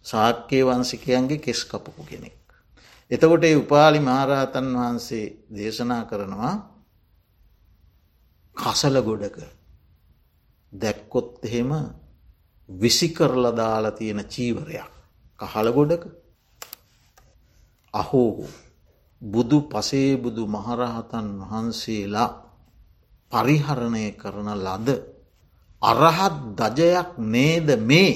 [0.05, 2.39] සාක්‍යය වන්සිකයන්ගේ කෙස් කපපු කෙනෙක්.
[3.11, 6.55] එතකොට ඒ උපාලි මහරහතන් වහන්සේ දේශනා කරනවා
[8.57, 9.39] කසල ගොඩක
[10.73, 11.73] දැක්කොත් එහෙම
[12.71, 14.91] විසි කරලා දාලා තියෙන චීවරයක්
[15.39, 16.03] කහල ගොඩක
[17.95, 18.47] අහෝ
[19.23, 22.31] බුදු පසේබුදු මහරහතන් වහන්සේලා
[23.33, 24.89] පරිහරණය කරන ලද
[25.83, 28.13] අරහත් දජයක් නේද මේ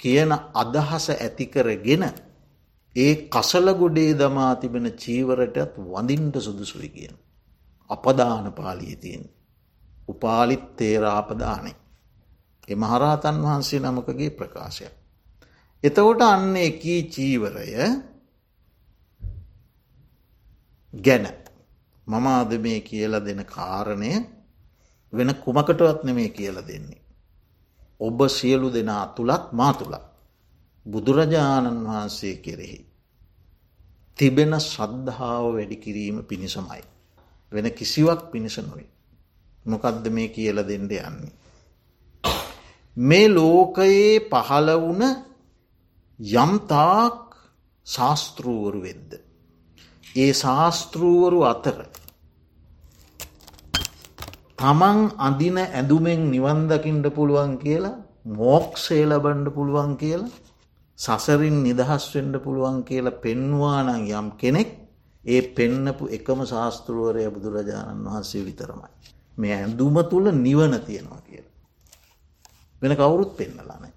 [0.00, 2.04] කියන අදහස ඇතිකරගෙන
[2.96, 7.14] ඒ කසලගොඩේ දමා තිබෙන චීවරටත් වඳින්ට සුදුසුයි කියන.
[7.90, 9.24] අපදාන පාලිය තියෙන්.
[10.08, 11.76] උපාලිත් තේරාපදානේ.
[12.68, 14.86] එ මහරහතන් වහන්සේ නමකගේ ප්‍රකාශය.
[15.84, 17.68] එතකොට අන්න එකී චීවරය
[20.92, 21.26] ගැන
[22.06, 24.12] මම අද මේ කියල දෙන කාරණය
[25.12, 27.02] වෙන කුමකටවත් නෙමේ කියල දෙන්නේ.
[28.00, 30.04] ඔබ සියලු දෙනා තුළත් මා තුළත්
[30.86, 32.78] බුදුරජාණන් වහන්සේ කෙරෙහි.
[34.18, 36.82] තිබෙන ශ්‍රද්ධාව වැඩි කිරීම පිණිසමයි.
[37.52, 38.88] වෙන කිසිවක් පිණිස නොවේ.
[39.66, 41.32] මොකක්ද මේ කියල දෙන්ඩ යන්නේ.
[42.98, 45.02] මේ ලෝකයේ පහළ වුණ
[46.36, 47.18] යම්තාක්
[47.86, 49.10] ශාස්තෘූවරු වෙද්ද.
[50.16, 51.78] ඒ ශාස්තෘූවරු අතර
[54.58, 57.96] තමන් අඳින ඇඳුමෙන් නිවන්දකින්ට පුළුවන් කියලා
[58.32, 60.34] මෝක්ෂේ ලබන්ඩ පුළුවන් කියලා
[60.98, 64.70] සසරින් නිදහස්වෙන්ඩ පුළුවන් කියලා පෙන්වානං යම් කෙනෙක්
[65.24, 68.90] ඒ පෙන්නපු එකම ශාස්තෘුවරය බුදුරජාණන් වහන්සේ විතරමයි.
[69.38, 71.47] මේ ඇඳුම තුළ නිවන තියෙනවා කියලා.
[72.82, 73.92] වෙන කවුරුත් පෙන්නලානයි.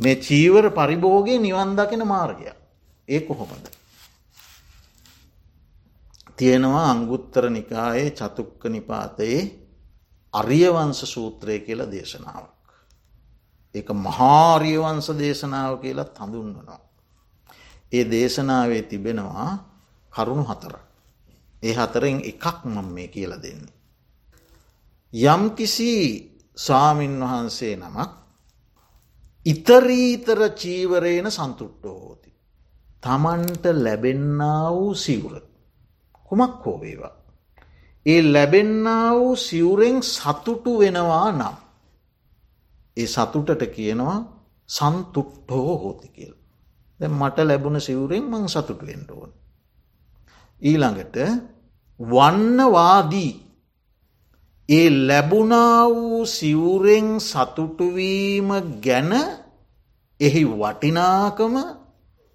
[0.00, 2.52] මේ චීවර පරිභෝගය නිවන්දකින මාර්ගය
[3.08, 3.66] ඒ කොහොමද.
[6.36, 9.40] තියෙනවා අංගුත්තර නිකායේ චතුක්ක නිපාතයේ
[10.34, 12.66] අරියවංශ සූත්‍රය කියල දේශනාවක්.
[13.74, 16.80] එක මහාරියවංශ දේශනාව කියලත් හඳුන්වනවා.
[17.92, 19.50] ඒ දේශනාවේ තිබෙනවා
[20.12, 20.74] කරුණු හතර.
[21.62, 23.74] ඒ හතරෙන් එකක් මම මේ කියල දෙන්නේ.
[25.12, 25.90] යම් කිසි
[26.56, 28.10] ස්වාමින් වහන්සේ නමක්
[29.46, 32.30] ඉතරීතර චීවරේන සන්තුට්ටෝ හෝති.
[33.02, 34.38] තමන්ට ලැබෙන්න
[34.70, 35.40] වූ සිවුර.
[36.24, 37.14] කුමක් හෝවේවා.
[38.06, 41.56] ඒ ලැබෙන්න වූ සිවුරෙන් සතුටු වෙනවා නම්.
[42.96, 44.18] ඒ සතුටට කියනවා
[44.68, 46.34] සන්තුට්ටෝ හෝති කියල්.
[47.00, 49.32] දැ මට ලැබුණ සිවුරෙන් මං සතුට වෙන්ඩුවන්.
[50.62, 51.16] ඊළඟට
[52.00, 53.32] වන්නවාදී
[54.70, 58.50] ඒ ලැබුණා වූ සිවුරෙන් සතුටුවීම
[58.80, 59.12] ගැන
[60.20, 61.54] එහි වටිනාකම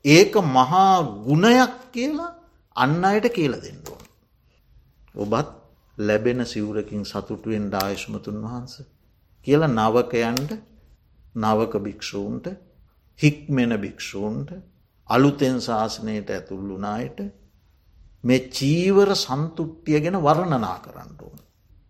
[0.05, 2.31] ඒක මහා ගුණයක් කියලා
[2.75, 4.03] අන්න අයට කියල දෙන්නුවන්.
[5.15, 5.49] ඔබත්
[5.97, 8.73] ලැබෙන සිවුරකින් සතුටුවෙන් ඩායශ්මතුන් වහන්ස
[9.47, 10.51] කියලා නවකයන්ට
[11.35, 12.45] නවක භික්‍ෂූන්ට
[13.19, 14.49] හික්මෙන භික්‍ෂූන්ට
[15.09, 17.19] අලුතෙන් ශාසනයට ඇතුල්ලුනායට
[18.23, 21.39] මේ චීවර සන්තුට්ටිය ගැන වර්ණනා කරන්න ඕන.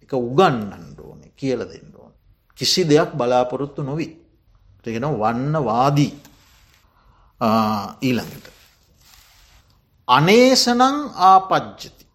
[0.06, 2.14] එක උගන්නන්න ඕනේ කියල දෙන්න ඕන.
[2.60, 4.12] කිසි දෙයක් බලාපොරොත්තු නොවී.
[4.86, 6.14] ගෙන වන්න වාදී
[8.02, 8.46] ඊළඟට.
[10.08, 10.82] අනේසනං
[11.24, 12.06] ආපජ්ජති.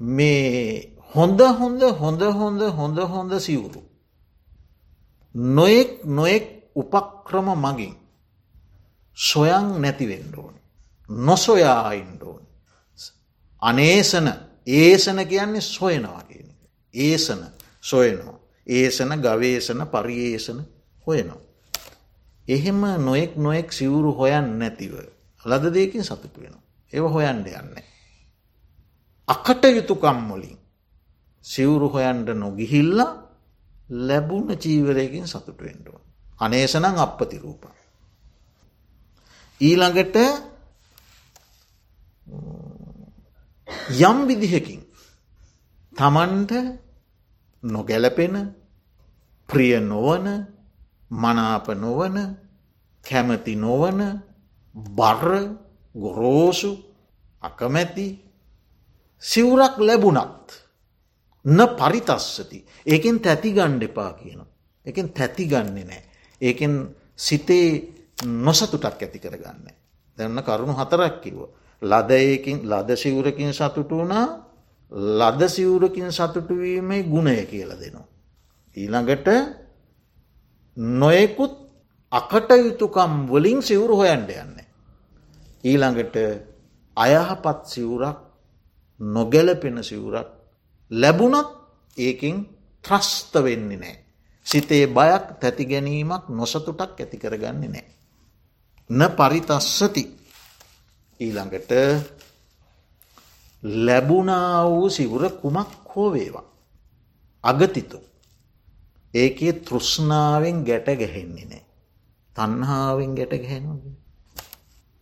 [0.00, 3.82] මේ හොඳ හොඳ හොඳ හොඳ හොඳ හොඳ සිවුරු.
[5.34, 7.94] නොයෙක් නොයෙක් උපක්‍රම මගින්
[9.16, 10.54] සොයන් නැතිවෙන්ඩෝන.
[11.08, 12.42] නොසොයා ඉන්ඩෝන.
[13.62, 14.28] අනේසන
[14.66, 16.48] ඒසන කියන්නේ සොයනවා කියන.
[16.94, 17.44] ඒසන
[17.82, 18.38] සොයනවා.
[18.66, 20.60] ඒසන ගවේසන පරියේෂන
[21.06, 21.40] හොයනවා.
[22.48, 24.94] එහෙම නොයෙක් නොයෙක් සිවුරු හොයන් නැතිව
[25.44, 26.54] ලද දෙකින් සතුට වෙන.
[26.92, 27.84] ඒව හොයන්ට යන්නේ.
[29.28, 30.58] අකට යුතුකම්මොලින්
[31.44, 33.00] සිවුරු හොයන්ට නොගිහිල්ල
[33.88, 35.94] ලැබුණ චීවරයකින් සතුට වෙන්ඩුව.
[36.40, 37.64] අනේසනං අපපති රූප.
[39.60, 40.16] ඊළඟට
[44.00, 44.82] යම් විදිහකින්
[45.92, 46.52] තමන්ට
[47.62, 48.34] නොගැලපෙන
[49.48, 50.26] ප්‍රිය නොවන
[51.12, 52.16] මනාප නොවන
[53.04, 54.00] කැමති නොවන
[54.74, 55.32] බර්ර
[55.94, 56.70] ගොරෝසු
[57.42, 58.06] අකමැති
[59.22, 60.46] සිවුරක් ලැබුණත්
[61.44, 62.58] න පරිතස්සති.
[62.86, 64.40] ඒකෙන් තැති ගණ්ඩ එපා කියන
[64.86, 66.02] එකෙන් තැති ගන්නේ නෑ.
[66.40, 66.72] ඒකෙන්
[67.16, 67.68] සිතේ
[68.24, 69.70] නොසතුටක් ඇති කරගන්න
[70.18, 71.40] දැන්න කරුණු හතරක් කිව්ව.
[71.82, 74.26] ලදයකින් ලද සිවුරකින් සතුටු වුණා
[74.92, 78.06] ලද සිවුරකින් සතුටුවීමේ ගුණය කියල දෙනවා.
[78.76, 79.28] ඊළඟට
[80.76, 81.54] නොයෙකුත්
[82.12, 84.56] අකට යුතුකම් වලින් සිවුරු හොයන්ට යන්න.
[85.64, 86.16] ඊළඟට
[86.96, 88.18] අයහපත් සිවුරක්
[89.00, 90.28] නොගැලපෙන සිවුරක්
[90.90, 91.48] ලැබුණත්
[91.96, 92.48] ඒකින්
[92.84, 93.96] ත්‍රස්ත වෙන්නේ නෑ.
[94.46, 97.84] සිතේ බයක් තැති ගැනීමක් නොසතුටක් ඇති කරගන්නේ නෑ.
[98.90, 100.02] න පරිතස්සති
[101.20, 101.72] ඊළඟට
[103.62, 106.44] ලැබුණා වූ සිවුර කුමක් හෝ වේවා.
[107.44, 107.98] අගතිතු.
[109.14, 111.64] ඒකේ තෘෂ්ණාවෙන් ගැට ගැහෙන්නේ නෑ.
[112.36, 113.94] තන්හාාවෙන් ගැට ගැහෙනවා.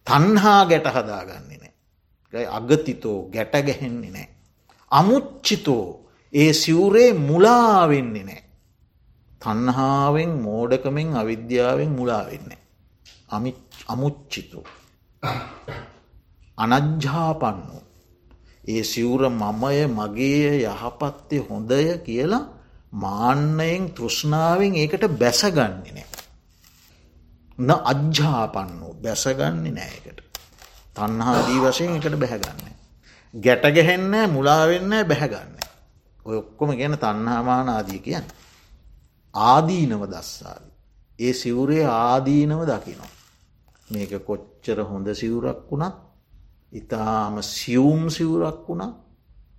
[0.07, 2.47] තන්හා ගැට හදාගන්නේ නෑ.
[2.49, 4.29] අගතිතෝ ගැට ගැහෙන්නේ නෑ.
[4.91, 5.87] අමුච්චිතෝ
[6.33, 8.43] ඒ සිවුරේ මුලාවෙන්නේ නෑ.
[9.43, 12.61] තන්හාාවෙන් මෝඩකමෙන් අවිද්‍යාවෙන් මුලාවෙන්නේ.
[13.89, 14.65] අමුච්චිතෝ.
[16.59, 17.79] අනජ්ජාපන්නු.
[18.65, 22.45] ඒ සිවුර මමය මගේ යහපත්තය හොඳය කියලා
[22.95, 26.07] මාන්නයෙන් තෘෂ්ණාවෙන් ඒකට බැසගන්නේ නෑ.
[27.59, 30.19] න අජ්ජාපන්න වූ බැසගන්නේ නෑකට.
[30.97, 32.63] තන්හාදී වශයෙන් එකට බැහැගන්න.
[33.35, 35.59] ගැටගැහෙන්න මුලාවෙන්න බැහැගන්න.
[36.27, 38.27] ඔය ඔක්කොම ගැන තන්හාමානාදී කියන්න.
[39.35, 40.65] ආදීනව දස්සාාව.
[41.19, 43.13] ඒ සිවුරේ ආදීනව දකිනවා.
[43.89, 46.04] මේක කොච්චර හොඳ සිවුරක් වුණත්
[46.75, 48.93] ඉතාම සියුම් සිවුරක් වුණා.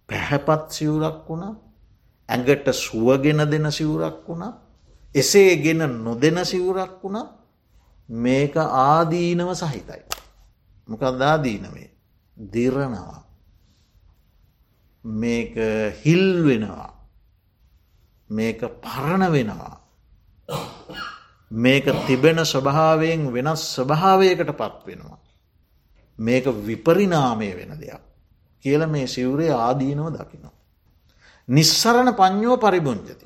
[0.09, 1.53] පැහැපත් සිවුරක් වුණා.
[2.29, 4.53] ඇඟට සුවගෙන දෙන සිවුරක් වුණා.
[5.15, 7.27] එසේ ගෙන නොදෙන සිවුරක් වුණා.
[8.09, 10.03] මේක ආදීනව සහිතයි.
[10.87, 11.89] මොකක් දාදීනවේ
[12.37, 13.19] දිරනවා.
[15.03, 15.55] මේක
[16.03, 16.91] හිල් වෙනවා.
[18.29, 19.75] මේක පරණ වෙනවා.
[21.51, 25.24] මේක තිබෙන ස්වභාවයෙන් වෙනස් ස්වභාවයකට පත් වෙනවා.
[26.19, 28.01] මේක විපරිනාමය වෙන දෙයක්.
[28.65, 30.55] කියල මේ සිවුරේ ආදීනව දකිනවා.
[31.47, 33.25] නිස්සරණ පඥ්ඥෝ පරිබුංජති.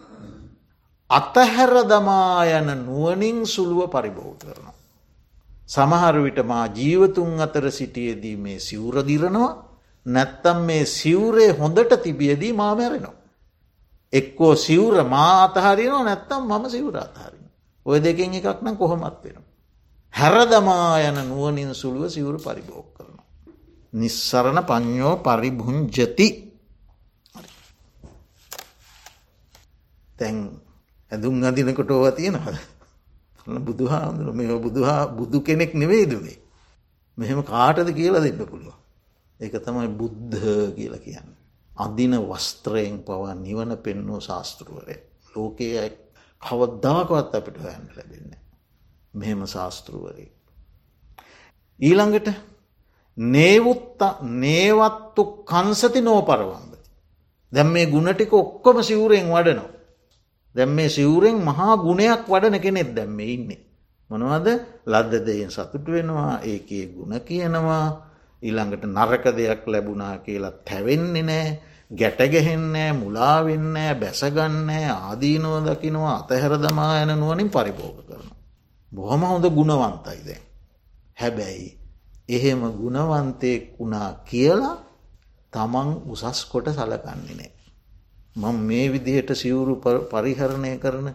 [1.09, 4.75] අතහැර දමා යන නුවනින් සුළුව පරිබෝධ කරනවා.
[5.67, 9.51] සමහර විට මා ජීවතුන් අතර සිටියදී මේ සිවුරදිරනවා
[10.05, 13.17] නැත්තම් මේ සිවුරේ හොඳට තිබියදී මාමැරෙනවා.
[14.13, 17.45] එක්කෝ සිවුර මා අතහරිනවා නැත්තම් මම සිවුර අතහරින.
[17.85, 19.48] ඔය දෙකින් එකක් නම් කොහොමත් වෙනවා.
[20.13, 23.25] හැරදමා යන නුවනින් සුළුව සිවුර පරිභෝග කරනවා.
[23.93, 26.27] නිස්සරණ පඥ්ඥෝ පරිභුංජති.
[30.15, 30.37] තැන්
[31.11, 32.57] ඇදුම් අදිනකොට ඕව තියෙනහද
[33.59, 36.37] බුදුහාමුදුර මේ බුදුහා බුදු කෙනෙක් නෙවෙයිදුවේ
[37.17, 38.75] මෙහෙම කාටද කියලා දෙන්න පුළුව
[39.39, 40.45] ඒක තමයි බුද්ධ
[40.75, 41.29] කියලා කියන්න.
[41.71, 44.95] අදින වස්ත්‍රයෙන් පවා නිවන පෙන්නෝ ශාස්තෘවරය
[45.33, 45.87] ලෝකයේ
[46.41, 48.31] කවද්දාකවත් අපිට හොයන්න ලැබෙන්න
[49.13, 50.27] මෙහෙම ශාස්තෘවරය
[51.79, 52.27] ඊළඟට
[53.17, 56.89] නේවුත්ත නේවත්තු කන්සති නෝපරවම්බති.
[57.53, 59.71] දැම් මේ ගුණටික ඔක්කොම සිවුරෙන් වඩනවා.
[60.55, 63.59] දැම් මේ සිවුරෙන් මහා ගුණයක් වඩන කෙනෙත් දැම්ම ඉන්නේ.
[64.09, 64.47] මොනවද?
[64.85, 67.85] ලද්ද දෙයෙන් සතුට වෙනවා ඒකේ ගුණ කියනවා.
[68.43, 71.59] ඊළඟට නරක දෙයක් ලැබුණා කියලා තැවෙන්නේ නෑ
[71.91, 78.38] ගැටගැහෙන්නෑ මුලාවෙන්නෑ බැසගන්නෑ ආදීනුව දකිනවා අතහැර දමා යන නුවනින් පරිභෝග කරන.
[78.91, 80.43] බොහොම හොඳ ගුණවන්තයි දැන්.
[81.17, 81.69] හැබැයි
[82.29, 84.77] එහෙම ගුණවන්තයෙක් වුණා කියලා
[85.53, 87.51] තමන් උසස් කොට සලකන්නේ නෑ.
[88.35, 89.75] මං මේ විදිහට සිවුරු
[90.07, 91.07] පරිහරණය කරන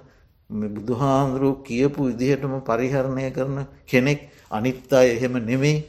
[0.51, 4.21] බුදුහාමුදුරුව කියපු විදිහටම පරිහරණය කරන කෙනෙක්
[4.51, 5.85] අනිත් අය එහෙම නෙමෙයි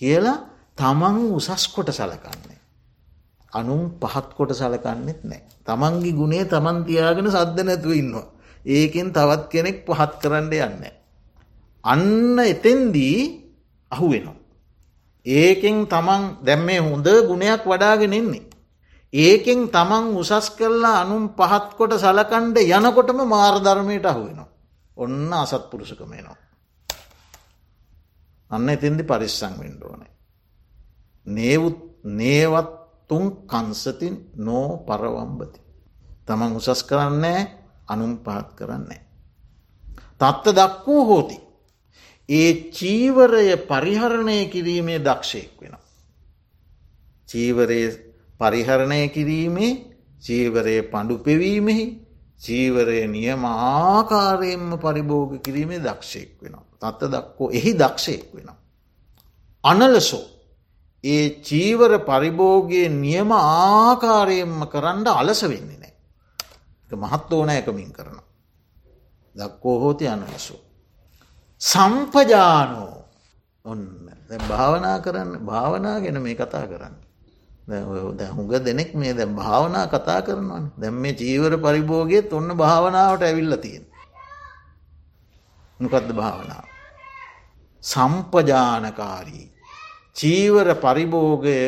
[0.00, 0.38] කියලා
[0.76, 2.58] තමන් උසස් කොට සලකන්නේ.
[3.52, 5.42] අනුම් පහත් කොට සලකන්නෙත් නෑ.
[5.62, 8.26] තමන්ගේ ගුණේ තමන් තියාගෙන සද්ධ නැතුව ඉන්නවා.
[8.66, 10.99] ඒකෙන් තවත් කෙනෙක් පහත් කරන්න යන්න.
[11.84, 13.18] අන්න එතෙන්දී
[13.92, 14.38] අහු වෙනවා.
[15.26, 18.50] ඒකෙන් තමන් දැම් මේ හොඳ ගුණයක් වඩාගෙන එන්නේ.
[19.12, 24.48] ඒකෙන් තමන් උසස් කරලා අනුම් පහත් කොට සලකණ්ඩ යනකොටම මාර්ධර්මයට අහුවෙනවා.
[24.96, 26.38] ඔන්න අසත්පුරුෂකමේනවා.
[28.50, 30.12] අන්න එතින්දි පරිස්සං වෙන්ඩෝනේ.
[31.26, 35.60] නේවත් නේවත්තුන් කන්සතින් නෝ පරවම්බති.
[36.26, 37.40] තමන් උසස් කරන්නේ
[37.86, 39.02] අනුම් පහත් කරන්නේ.
[40.16, 41.36] තත්ත දක්වූ හෝති.
[42.30, 45.74] ඒ චීවරය පරිහරණය කිරීමේ දක්ෂයෙක් වෙන.
[47.28, 47.90] චීවරයේ
[48.40, 49.72] පරිහරණය කිරීමේ
[50.20, 51.86] චීවරය පඩු පෙවීමෙහි
[52.38, 56.64] චීවරය නියම ආකාරයෙන්ම පරිභෝග කිරීමේ දක්ෂයෙක් වෙනවා.
[56.82, 58.58] තත්ත දක්කෝ එහි දක්ෂයෙක් වෙනවා.
[59.64, 60.24] අනලසෝ
[61.04, 65.94] ඒ චීවර පරිභෝගයේ නියම ආකාරයෙන්ම කරන්න අලස වෙන්නේ නෑ.
[66.90, 68.18] මහත් ඕන ඇකමින් කරන.
[69.34, 70.60] දක්කෝ හෝති අනලසෝ.
[71.60, 73.04] සම්පජානෝ
[73.64, 73.80] ඔන්න
[74.48, 76.94] භාවනා කරන්න භාවනා ගැන මේ කතා කරන්න.
[78.30, 83.84] හුඟ දෙනෙක් මේ දැ භාවනා කතා කරනවන දැම් මේ චීවර පරිභෝගයත් ඔන්න භාවනාවට ඇවිල්ල තියෙන.
[85.80, 86.66] මොකක්ද භාවනාව.
[87.84, 89.46] සම්පජානකාරී.
[90.16, 91.58] චීවර පරිභෝගය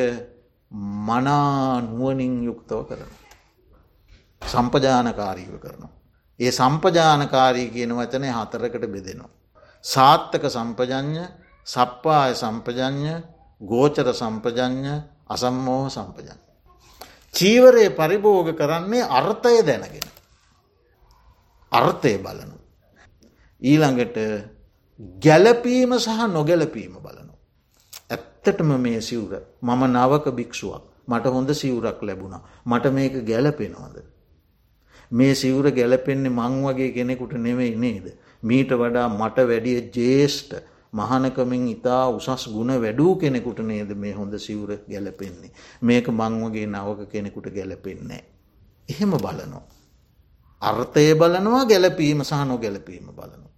[1.02, 3.12] මනා නුවනින් යුක්තව කරන.
[4.42, 5.92] සම්පජානකාරීව කරනවා.
[6.40, 9.41] ඒ සම්පජානකාරී කියන වචනය හතරකට බෙදෙනවා.
[9.84, 11.24] සාත්තක සම්පජඥ
[11.66, 13.14] සප්පාය සම්පජඥ
[13.60, 14.94] ගෝචර සම්පජඥ
[15.28, 16.38] අසම්මෝහ සම්පජන්.
[17.34, 20.06] චීවරය පරිභෝග කරන්නේ අර්ථය දැනගෙන.
[21.72, 22.56] අර්ථය බලනු.
[23.62, 24.18] ඊළඟට
[25.18, 27.34] ගැලපීම සහ නොගැලපීම බලනු.
[28.10, 33.96] ඇත්තටම මේ සිවුර මම නවක භික්ෂුවක් මට හොඳ සිවුරක් ලැබුණා මට මේක ගැලපෙනවාද.
[35.10, 38.06] මේ සිවුර ගැලපෙන්නේ මං වගේ කෙනෙකුට නෙවෙයි නේද.
[38.42, 40.52] මීට වඩා මට වැඩිය ජේෂ්ට
[40.92, 45.52] මහනකමින් ඉතා උසස් ගුණ වැඩූ කෙනෙකුට නේද මේ හොඳ සිවුර ගැලපෙන්නේ.
[45.82, 48.24] මේක මංවගේ නවක කෙනෙකුට ගැලපෙන්නේ.
[48.88, 49.62] එහෙම බලනෝ.
[50.62, 53.48] අර්ථය බලනවා ගැලපීම සහ නොගැලපීම බලනු.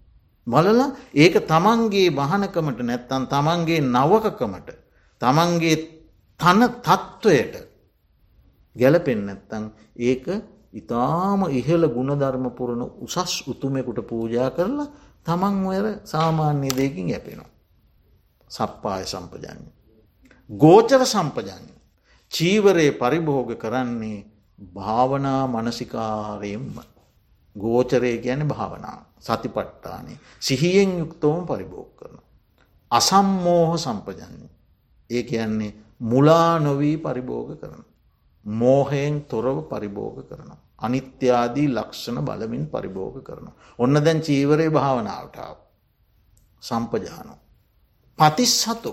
[0.46, 0.80] බලල
[1.14, 4.68] ඒක තමන්ගේ වහනකමට නැත්තන් තමන්ගේ නවකකමට
[5.20, 5.76] තමන්ගේ
[6.40, 7.54] තන තත්ත්වයට
[8.76, 9.64] ගැලපෙන් නැත්තං
[9.98, 10.26] ඒක
[10.74, 14.88] ඉතාම ඉහළ ගුණධර්ම පුරණ උසස් උතුමෙකුට පූජා කරලා
[15.24, 17.50] තමන් වර සාමාන්‍ය දෙකින් යැපෙනවා.
[18.50, 19.68] සප්පාය සම්පජන්ය.
[20.50, 21.70] ගෝචර සම්පජන්ය.
[22.32, 24.26] චීවරයේ පරිභෝග කරන්නේ
[24.58, 26.76] භාවනා මනසිකාරයෙන්ම.
[27.56, 32.18] ගෝචරය ගැන භාවනා සතිපට්ටානේ සිහියෙන් යුක්තවම පරිභෝග කරන.
[32.90, 34.52] අසම්මෝහ සම්පජන්නේ.
[35.10, 37.82] ඒ කියන්නේ මුලා නොවී පරිභෝග කරන.
[38.46, 40.63] මෝහයෙන් තොරව පරිභෝග කරනවා.
[40.78, 43.48] අනිත්‍යාදී ලක්ෂණ බලමින් පරිභෝග කරන.
[43.78, 45.56] ඔන්න දැන් චීවරය භාවනාවටාව.
[46.62, 47.38] සම්පජානෝ.
[48.18, 48.92] පතිස් සතු.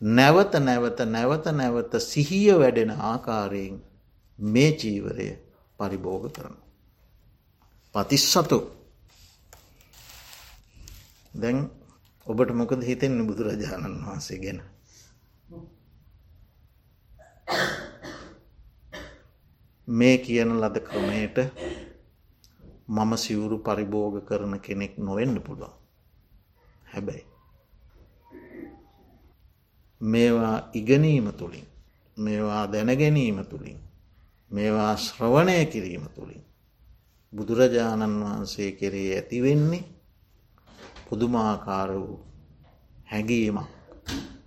[0.00, 3.76] නැවත නැවත නැවත නැවත සිහිය වැඩෙන ආකාරයෙන්
[4.38, 5.28] මේ චීවරය
[5.78, 6.56] පරිභෝග කරන.
[7.94, 8.58] පතිස් සතු.
[11.34, 11.58] දැන්
[12.26, 14.60] ඔබට මොකද හිතෙන්නේ බුදුරජාණන් වහන්සේ ගැන.
[19.88, 21.36] මේ කියන ලද ක්‍රමයට
[22.88, 25.74] මම සිවුරු පරිභෝග කරන කෙනෙක් නොවෙන්න පුළුවන්.
[26.86, 27.26] හැබැයි.
[30.00, 31.66] මේවා ඉගනීම තුළින්
[32.16, 33.78] මේවා දැනගැනීම තුළින්
[34.50, 36.42] මේවා ශ්‍රවණය කිරීම තුළින්
[37.32, 39.84] බුදුරජාණන් වහන්සේ කෙරේ ඇතිවෙන්නේ
[41.08, 42.18] පුදුමාකාර වූ
[43.08, 43.70] හැඟීමක්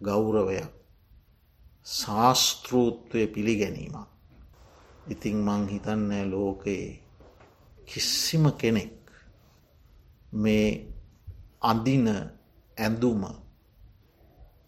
[0.04, 0.72] ගෞරවයක්
[1.88, 4.09] ශාස්තෘත්වය පිළිගැනීමක්
[5.08, 7.02] ඉතිං මං හිතන්නෑ ලෝකයේ
[7.86, 8.94] කිසිම කෙනෙක්
[10.34, 10.68] මේ
[11.62, 12.08] අඳින
[12.78, 13.24] ඇඳුම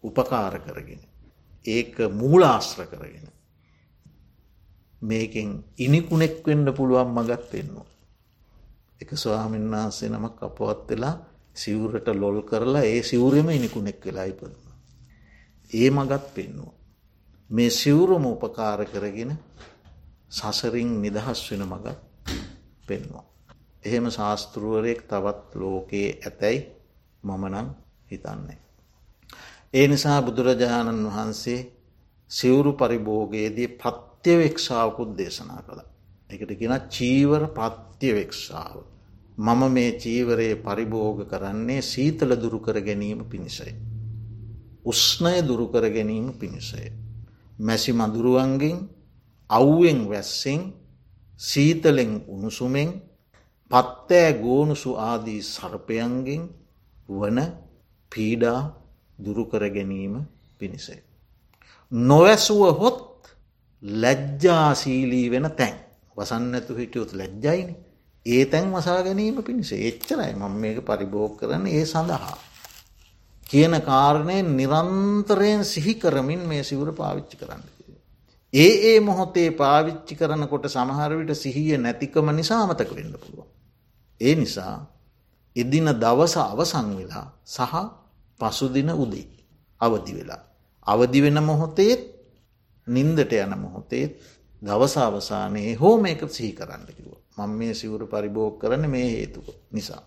[0.04, 1.02] උපකාර කරගෙන
[1.66, 3.28] ඒක මූලාශ්‍ර කරගෙන
[5.02, 7.86] මේකෙන් ඉනිකුණෙක් වෙන්න පුළුවන් මගත් වෙන්නවා.
[9.00, 11.16] එක ස්වාමීන් වහන්සේ නමක් අපවත් වෙලා
[11.54, 14.54] සිවුරට ලොල් කරලා ඒ සිවුරෙම ඉනිකුණෙක් වෙලා ඉපදම.
[15.70, 16.74] ඒ මගත් පෙන්නවා.
[17.50, 19.32] මේ සිවුරම උපකාර කරගෙන
[20.32, 21.96] සසරින් නිදහස් වෙන මගත්
[22.86, 23.24] පෙන්වා.
[23.84, 26.60] එහෙම ශාස්තෘුවරයෙක් තවත් ලෝකයේ ඇතැයි
[27.22, 27.68] මමනං
[28.10, 28.58] හිතන්නේ.
[29.74, 31.60] ඒ නිසා බුදුරජාණන් වහන්සේ
[32.30, 35.80] සිවුරු පරිභෝගයේදී පත්‍යවෙක්ෂාවකුත් දේශනා කළ.
[36.30, 38.76] එකට ගෙන චීවර පත්‍යවෙක්ෂාව.
[39.38, 43.74] මම මේ චීවරයේ පරිභෝග කරන්නේ සීතල දුරුකර ගැනීම පිණිසයි.
[44.84, 46.84] උස්්නය දුරුකර ගැනීම පිණිසය.
[47.58, 48.78] මැසි මදුරුවන්ගෙන්
[49.52, 50.60] අව්ුවෙන් වැස්සෙන්
[51.40, 52.90] සීතලෙන් උණුසුමෙන්
[53.70, 56.42] පත්තෑ ගෝනුසු ආදී සර්පයන්ගෙන්
[57.10, 57.38] වන
[58.12, 58.60] පීඩා
[59.18, 60.14] දුරුකර ගැනීම
[60.58, 61.00] පිණිසේ.
[61.92, 63.00] නොවැසුව හොත්
[63.82, 65.74] ලැජ්ජාසීලී වෙන තැන්
[66.16, 67.74] වසන්නඇතු හිටියොත් ලැජ්ජයිනි
[68.26, 72.36] ඒ තැන් වසා ගැනීම පිණිසේ එච්චරයි මම මේක පරිභෝග කරන ඒ සඳහා.
[73.46, 77.62] කියන කාරණය නිරන්තරයෙන් සිහි කරමින් මේ සිවුර පාවිච්චි කරන්න.
[78.52, 83.48] ඒ ඒ මොහොතේ පාවිච්චි කරනකොට සමහරවිට සිහිය නැතිකම නිසාමතක වෙන්න පුළුවන්.
[84.20, 84.76] ඒ නිසා
[85.56, 87.74] එදින දවස අවසං වෙලා සහ
[88.40, 89.26] පසුදින උදේ
[89.80, 90.42] අවදි වෙලා.
[90.86, 92.02] අවදි වෙන මොහොතේත්
[92.86, 94.12] නින්දට යන මොහොතේත්
[94.62, 97.08] දවස අවසානයේ හෝ මේක සිහි කරන්න කිව.
[97.38, 100.02] මං මේ සිවුරු පරිභෝග කරන මේ හේතුක නිසා.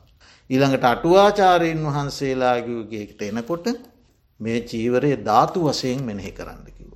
[0.49, 3.65] ඊළඟට අටුවාචාරයෙන් වහන්සේලාගේට එනකොට
[4.39, 6.91] මේ චීවරය ධාතු වසයෙන් මෙනෙහි කරන්න කිව.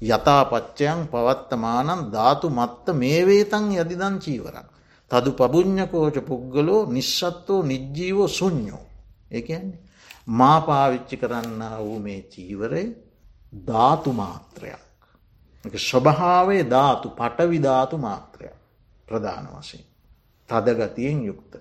[0.00, 4.68] යථාපච්චයන් පවත්තමානන් ධාතු මත්ත මේ වේතන් යදිදන් චීවරක්.
[5.10, 8.84] තදු පබුං්ඥකෝච පුද්ගලෝ නිශ්ෂත්තෝ නිජ්ජීවෝ සුඥෝ.
[9.30, 9.78] ඒන්නේ.
[10.28, 12.84] මා පාවිච්චි කරන්න වූ මේ චීවරය
[13.66, 14.84] ධාතු මාත්‍රයක්.
[15.80, 18.56] ස්වභාවේ ධාතු පටවිධාතු මාත්‍රයක්
[19.08, 19.84] ප්‍රධාන වශයෙන්.
[20.48, 21.52] තදගතියෙන් යුක්ත.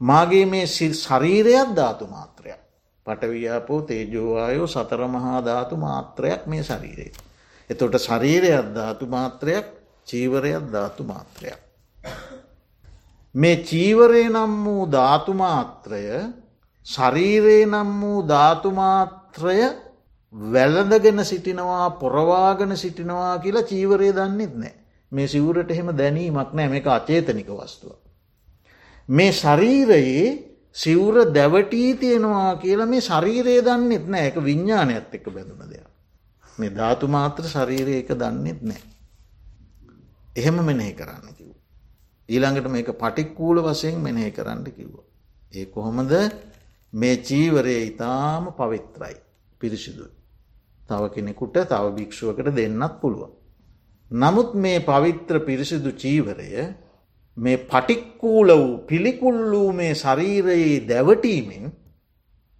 [0.00, 2.60] මාගේ මේ ශරීරයක් ධාතු මාත්‍රයක්.
[3.06, 7.12] පටවියාපෝ තේජෝවායෝ සතරමහා ධාතු මාත්‍රයක් මේ ශරීරයේ.
[7.70, 9.66] එතොට ශරීරයක් ධාතු මාත්‍රයක්
[10.04, 11.60] චීවරයක් ධාතු මාත්‍රයක්.
[13.34, 16.04] මේ චීවරය නම් වූ ධාතුමාත්‍රය
[16.86, 19.58] ශරීරයේ නම් වූ ධාතුමාත්‍රය
[20.34, 24.74] වැලඳගෙන සිටිනවා පොරවාගෙන සිටිනවා කියලා චීවරය දන්නෙත් නෑ.
[25.12, 27.96] මේ සිවුරට එහෙම දැනීමක් නෑ මේ අචේතනික වස්තුව.
[29.08, 30.28] මේ ශරීරයේ
[30.74, 35.93] සිවුර දැවටී තියෙනවා කියලා මේ ශරීරයේ දන්නෙත් නෑ එක විඤ්ඥානයත් එක්ක බැඳුන දෙයක්.
[36.58, 38.82] මේ ධාතු මාත්‍ර ශරීරය එක දන්නෙත් නෑ.
[40.36, 41.50] එහෙම මෙනෙහි කරන්න කිව්.
[42.28, 44.94] ඊළඟට මේක පටික්කූල වසයෙන් මෙනෙහි කරන්න කිව්ව.
[45.52, 46.12] ඒ කොහොමද
[46.92, 49.16] මේ චීවරය ඉතාම පවිත්‍රයි
[49.60, 50.12] පිරිසිදුයි.
[50.88, 53.32] තව කෙනෙකුට තව භික්ෂුවකට දෙන්නත් පුළුවන්.
[54.10, 56.50] නමුත් මේ පවිත්‍ර පිරිසිදු චීවරය
[57.36, 61.72] මේ පටික්කූල වූ පිළිකුල් වූ මේ ශරීරයේ දැවටීමෙන්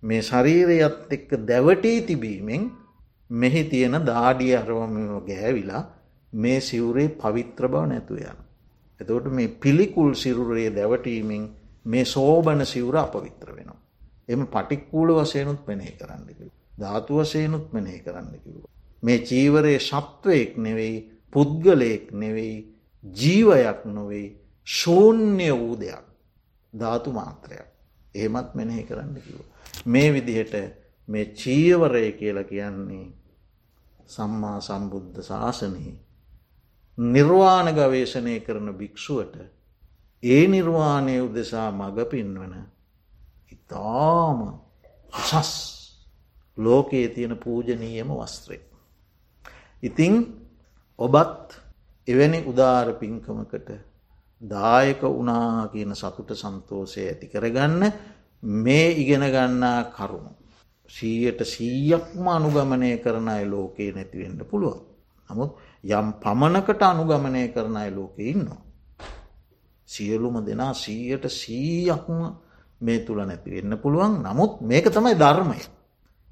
[0.03, 2.63] මේ ශරීරයත් එක්ක දැවටී තිබීමෙන්
[3.31, 5.83] මෙහි තියෙන දාඩිය අරවමෝ ගෑවිලා
[6.33, 8.39] මේ සිවුරේ පවිත්‍ර බව නැතු යන.
[9.01, 11.49] එතකොට මේ පිළිකුල් සිරුරේ දැවටීමෙන්
[11.85, 13.81] මේ සෝබන සිවුර අපවිත්‍ර වෙනවා.
[14.29, 16.49] එම පටික්කූල වසයනුත් පෙනේ කරන්නකිව.
[16.79, 18.57] ධාතු වසයනුත් මෙනේ කරන්නකිව.
[19.03, 20.97] මේ චීවරයේ ශත්වයෙක් නෙවෙයි
[21.33, 22.57] පුද්ගලයෙක් නෙවෙයි
[23.05, 24.27] ජීවයක් නොවෙයි
[24.67, 26.05] ශූන්‍ය වූ දෙයක්
[26.73, 27.75] ධාතු මාත්‍රයක්
[28.15, 29.39] එහෙමත් මෙනෙහි කරන්න කිව.
[29.87, 30.55] මේ විදිහට
[31.09, 33.07] මේ චීවරය කියලා කියන්නේ
[34.07, 35.97] සම්මා සම්බුද්ධ ශාසනයේ
[36.99, 39.37] නිර්වාණ ගවේශණය කරන භික්‍ෂුවට
[40.23, 42.55] ඒ නිර්වාණය උදෙසා මඟ පින්වන
[43.53, 44.41] ඉතාම
[45.13, 45.53] උසස්
[46.59, 48.59] ලෝකයේ තියෙන පූජනීයම වස්ත්‍රය.
[49.83, 50.15] ඉතිං
[50.99, 51.61] ඔබත්
[52.09, 53.69] එවැනි උදාර පින්කමකට
[54.43, 57.93] දායක වනා කියන සතුට සන්තෝසය ඇති කරගන්න
[58.43, 60.33] මේ ඉගෙන ගන්නා කරුණු.
[60.91, 64.81] සීයට සීයක්ම අනුගමනය කරන අය ලෝකයේ නැතිවෙන්න පුළුවන්.
[65.31, 65.51] නමුත්
[65.85, 68.63] යම් පමණකට අනුගමනය කරන අය ලෝකෙ ඉන්නවා.
[69.89, 72.21] සියලුම දෙනා සීයට සීයක්ම
[72.81, 75.59] මේ තුළ නැතිවෙන්න පුළුවන් නමුත් මේක තමයි ධර්මය.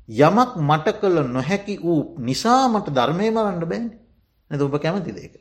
[0.08, 3.86] යමක් මට කළ නොහැකි වූ නිසාමට ධර්මය මරන්න බෑන්
[4.50, 5.34] නැත ඔබ කැමති දෙක.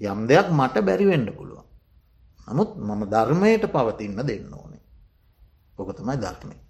[0.00, 1.66] යම් දෙයක් මට බැරිවෙන්න පුළුවන්.
[2.46, 4.82] නමුත් මම ධර්මයට පවතින්න දෙන්න ඕනේ.
[5.78, 6.61] ඕක තමයි ධර්මය.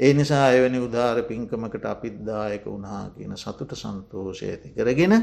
[0.00, 5.14] ඒ නිසා එවැනි උදාර පින්කමකට අපිද්දායක වුණා කියන සතුට සන්තෝෂය ඇති කරගෙන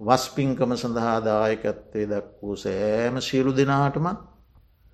[0.00, 4.06] වස් පින්කම සඳහාදායකත්වය දක්වූ සෑම සියලු දෙනාටම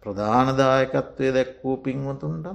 [0.03, 2.47] ප්‍රධානදායකත්වය දැක්වූ පින්වතුන්ට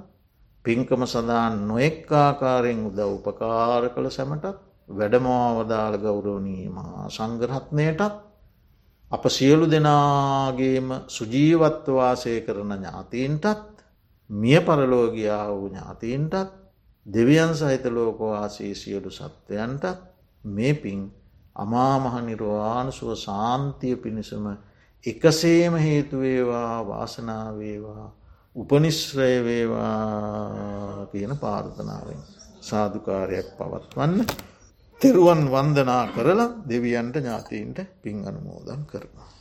[0.65, 4.45] පින්කම සඳහන් නොෙක් ආකාරයෙන් උද උපකාර කළ සැමටත්
[4.89, 6.77] වැඩමවාවදාළ ගෞරෝණීම
[7.09, 8.01] සංගරහත්නයටත්
[9.11, 13.74] අප සියලු දෙනාගේම සුජීවත්වවාසය කරන ඥාතීන්ටත්
[14.29, 16.53] මිය පරලෝගයා වූ ඥාතීන්ටත්
[17.05, 19.85] දෙවියන් සහිත ලෝකවාසී සියලු සත්වයන්ටත්
[20.43, 21.01] මේ පින්
[21.55, 24.45] අමාමහ නිර්වාණසුව සාන්තිය පිණිසම
[25.03, 28.07] එකසේම හේතුවේවා වාසනාවේවා
[28.55, 32.21] උපනිශ්‍රය වේවා කියන පාර්ථනාවෙන්
[32.61, 34.27] සාධකාරයක් පවත්වන්න
[35.01, 39.34] තෙරුවන් වන්දනා කරලා දෙවියන්ට ඥාතීන්ට පින් අනුමෝදන් කරනවා.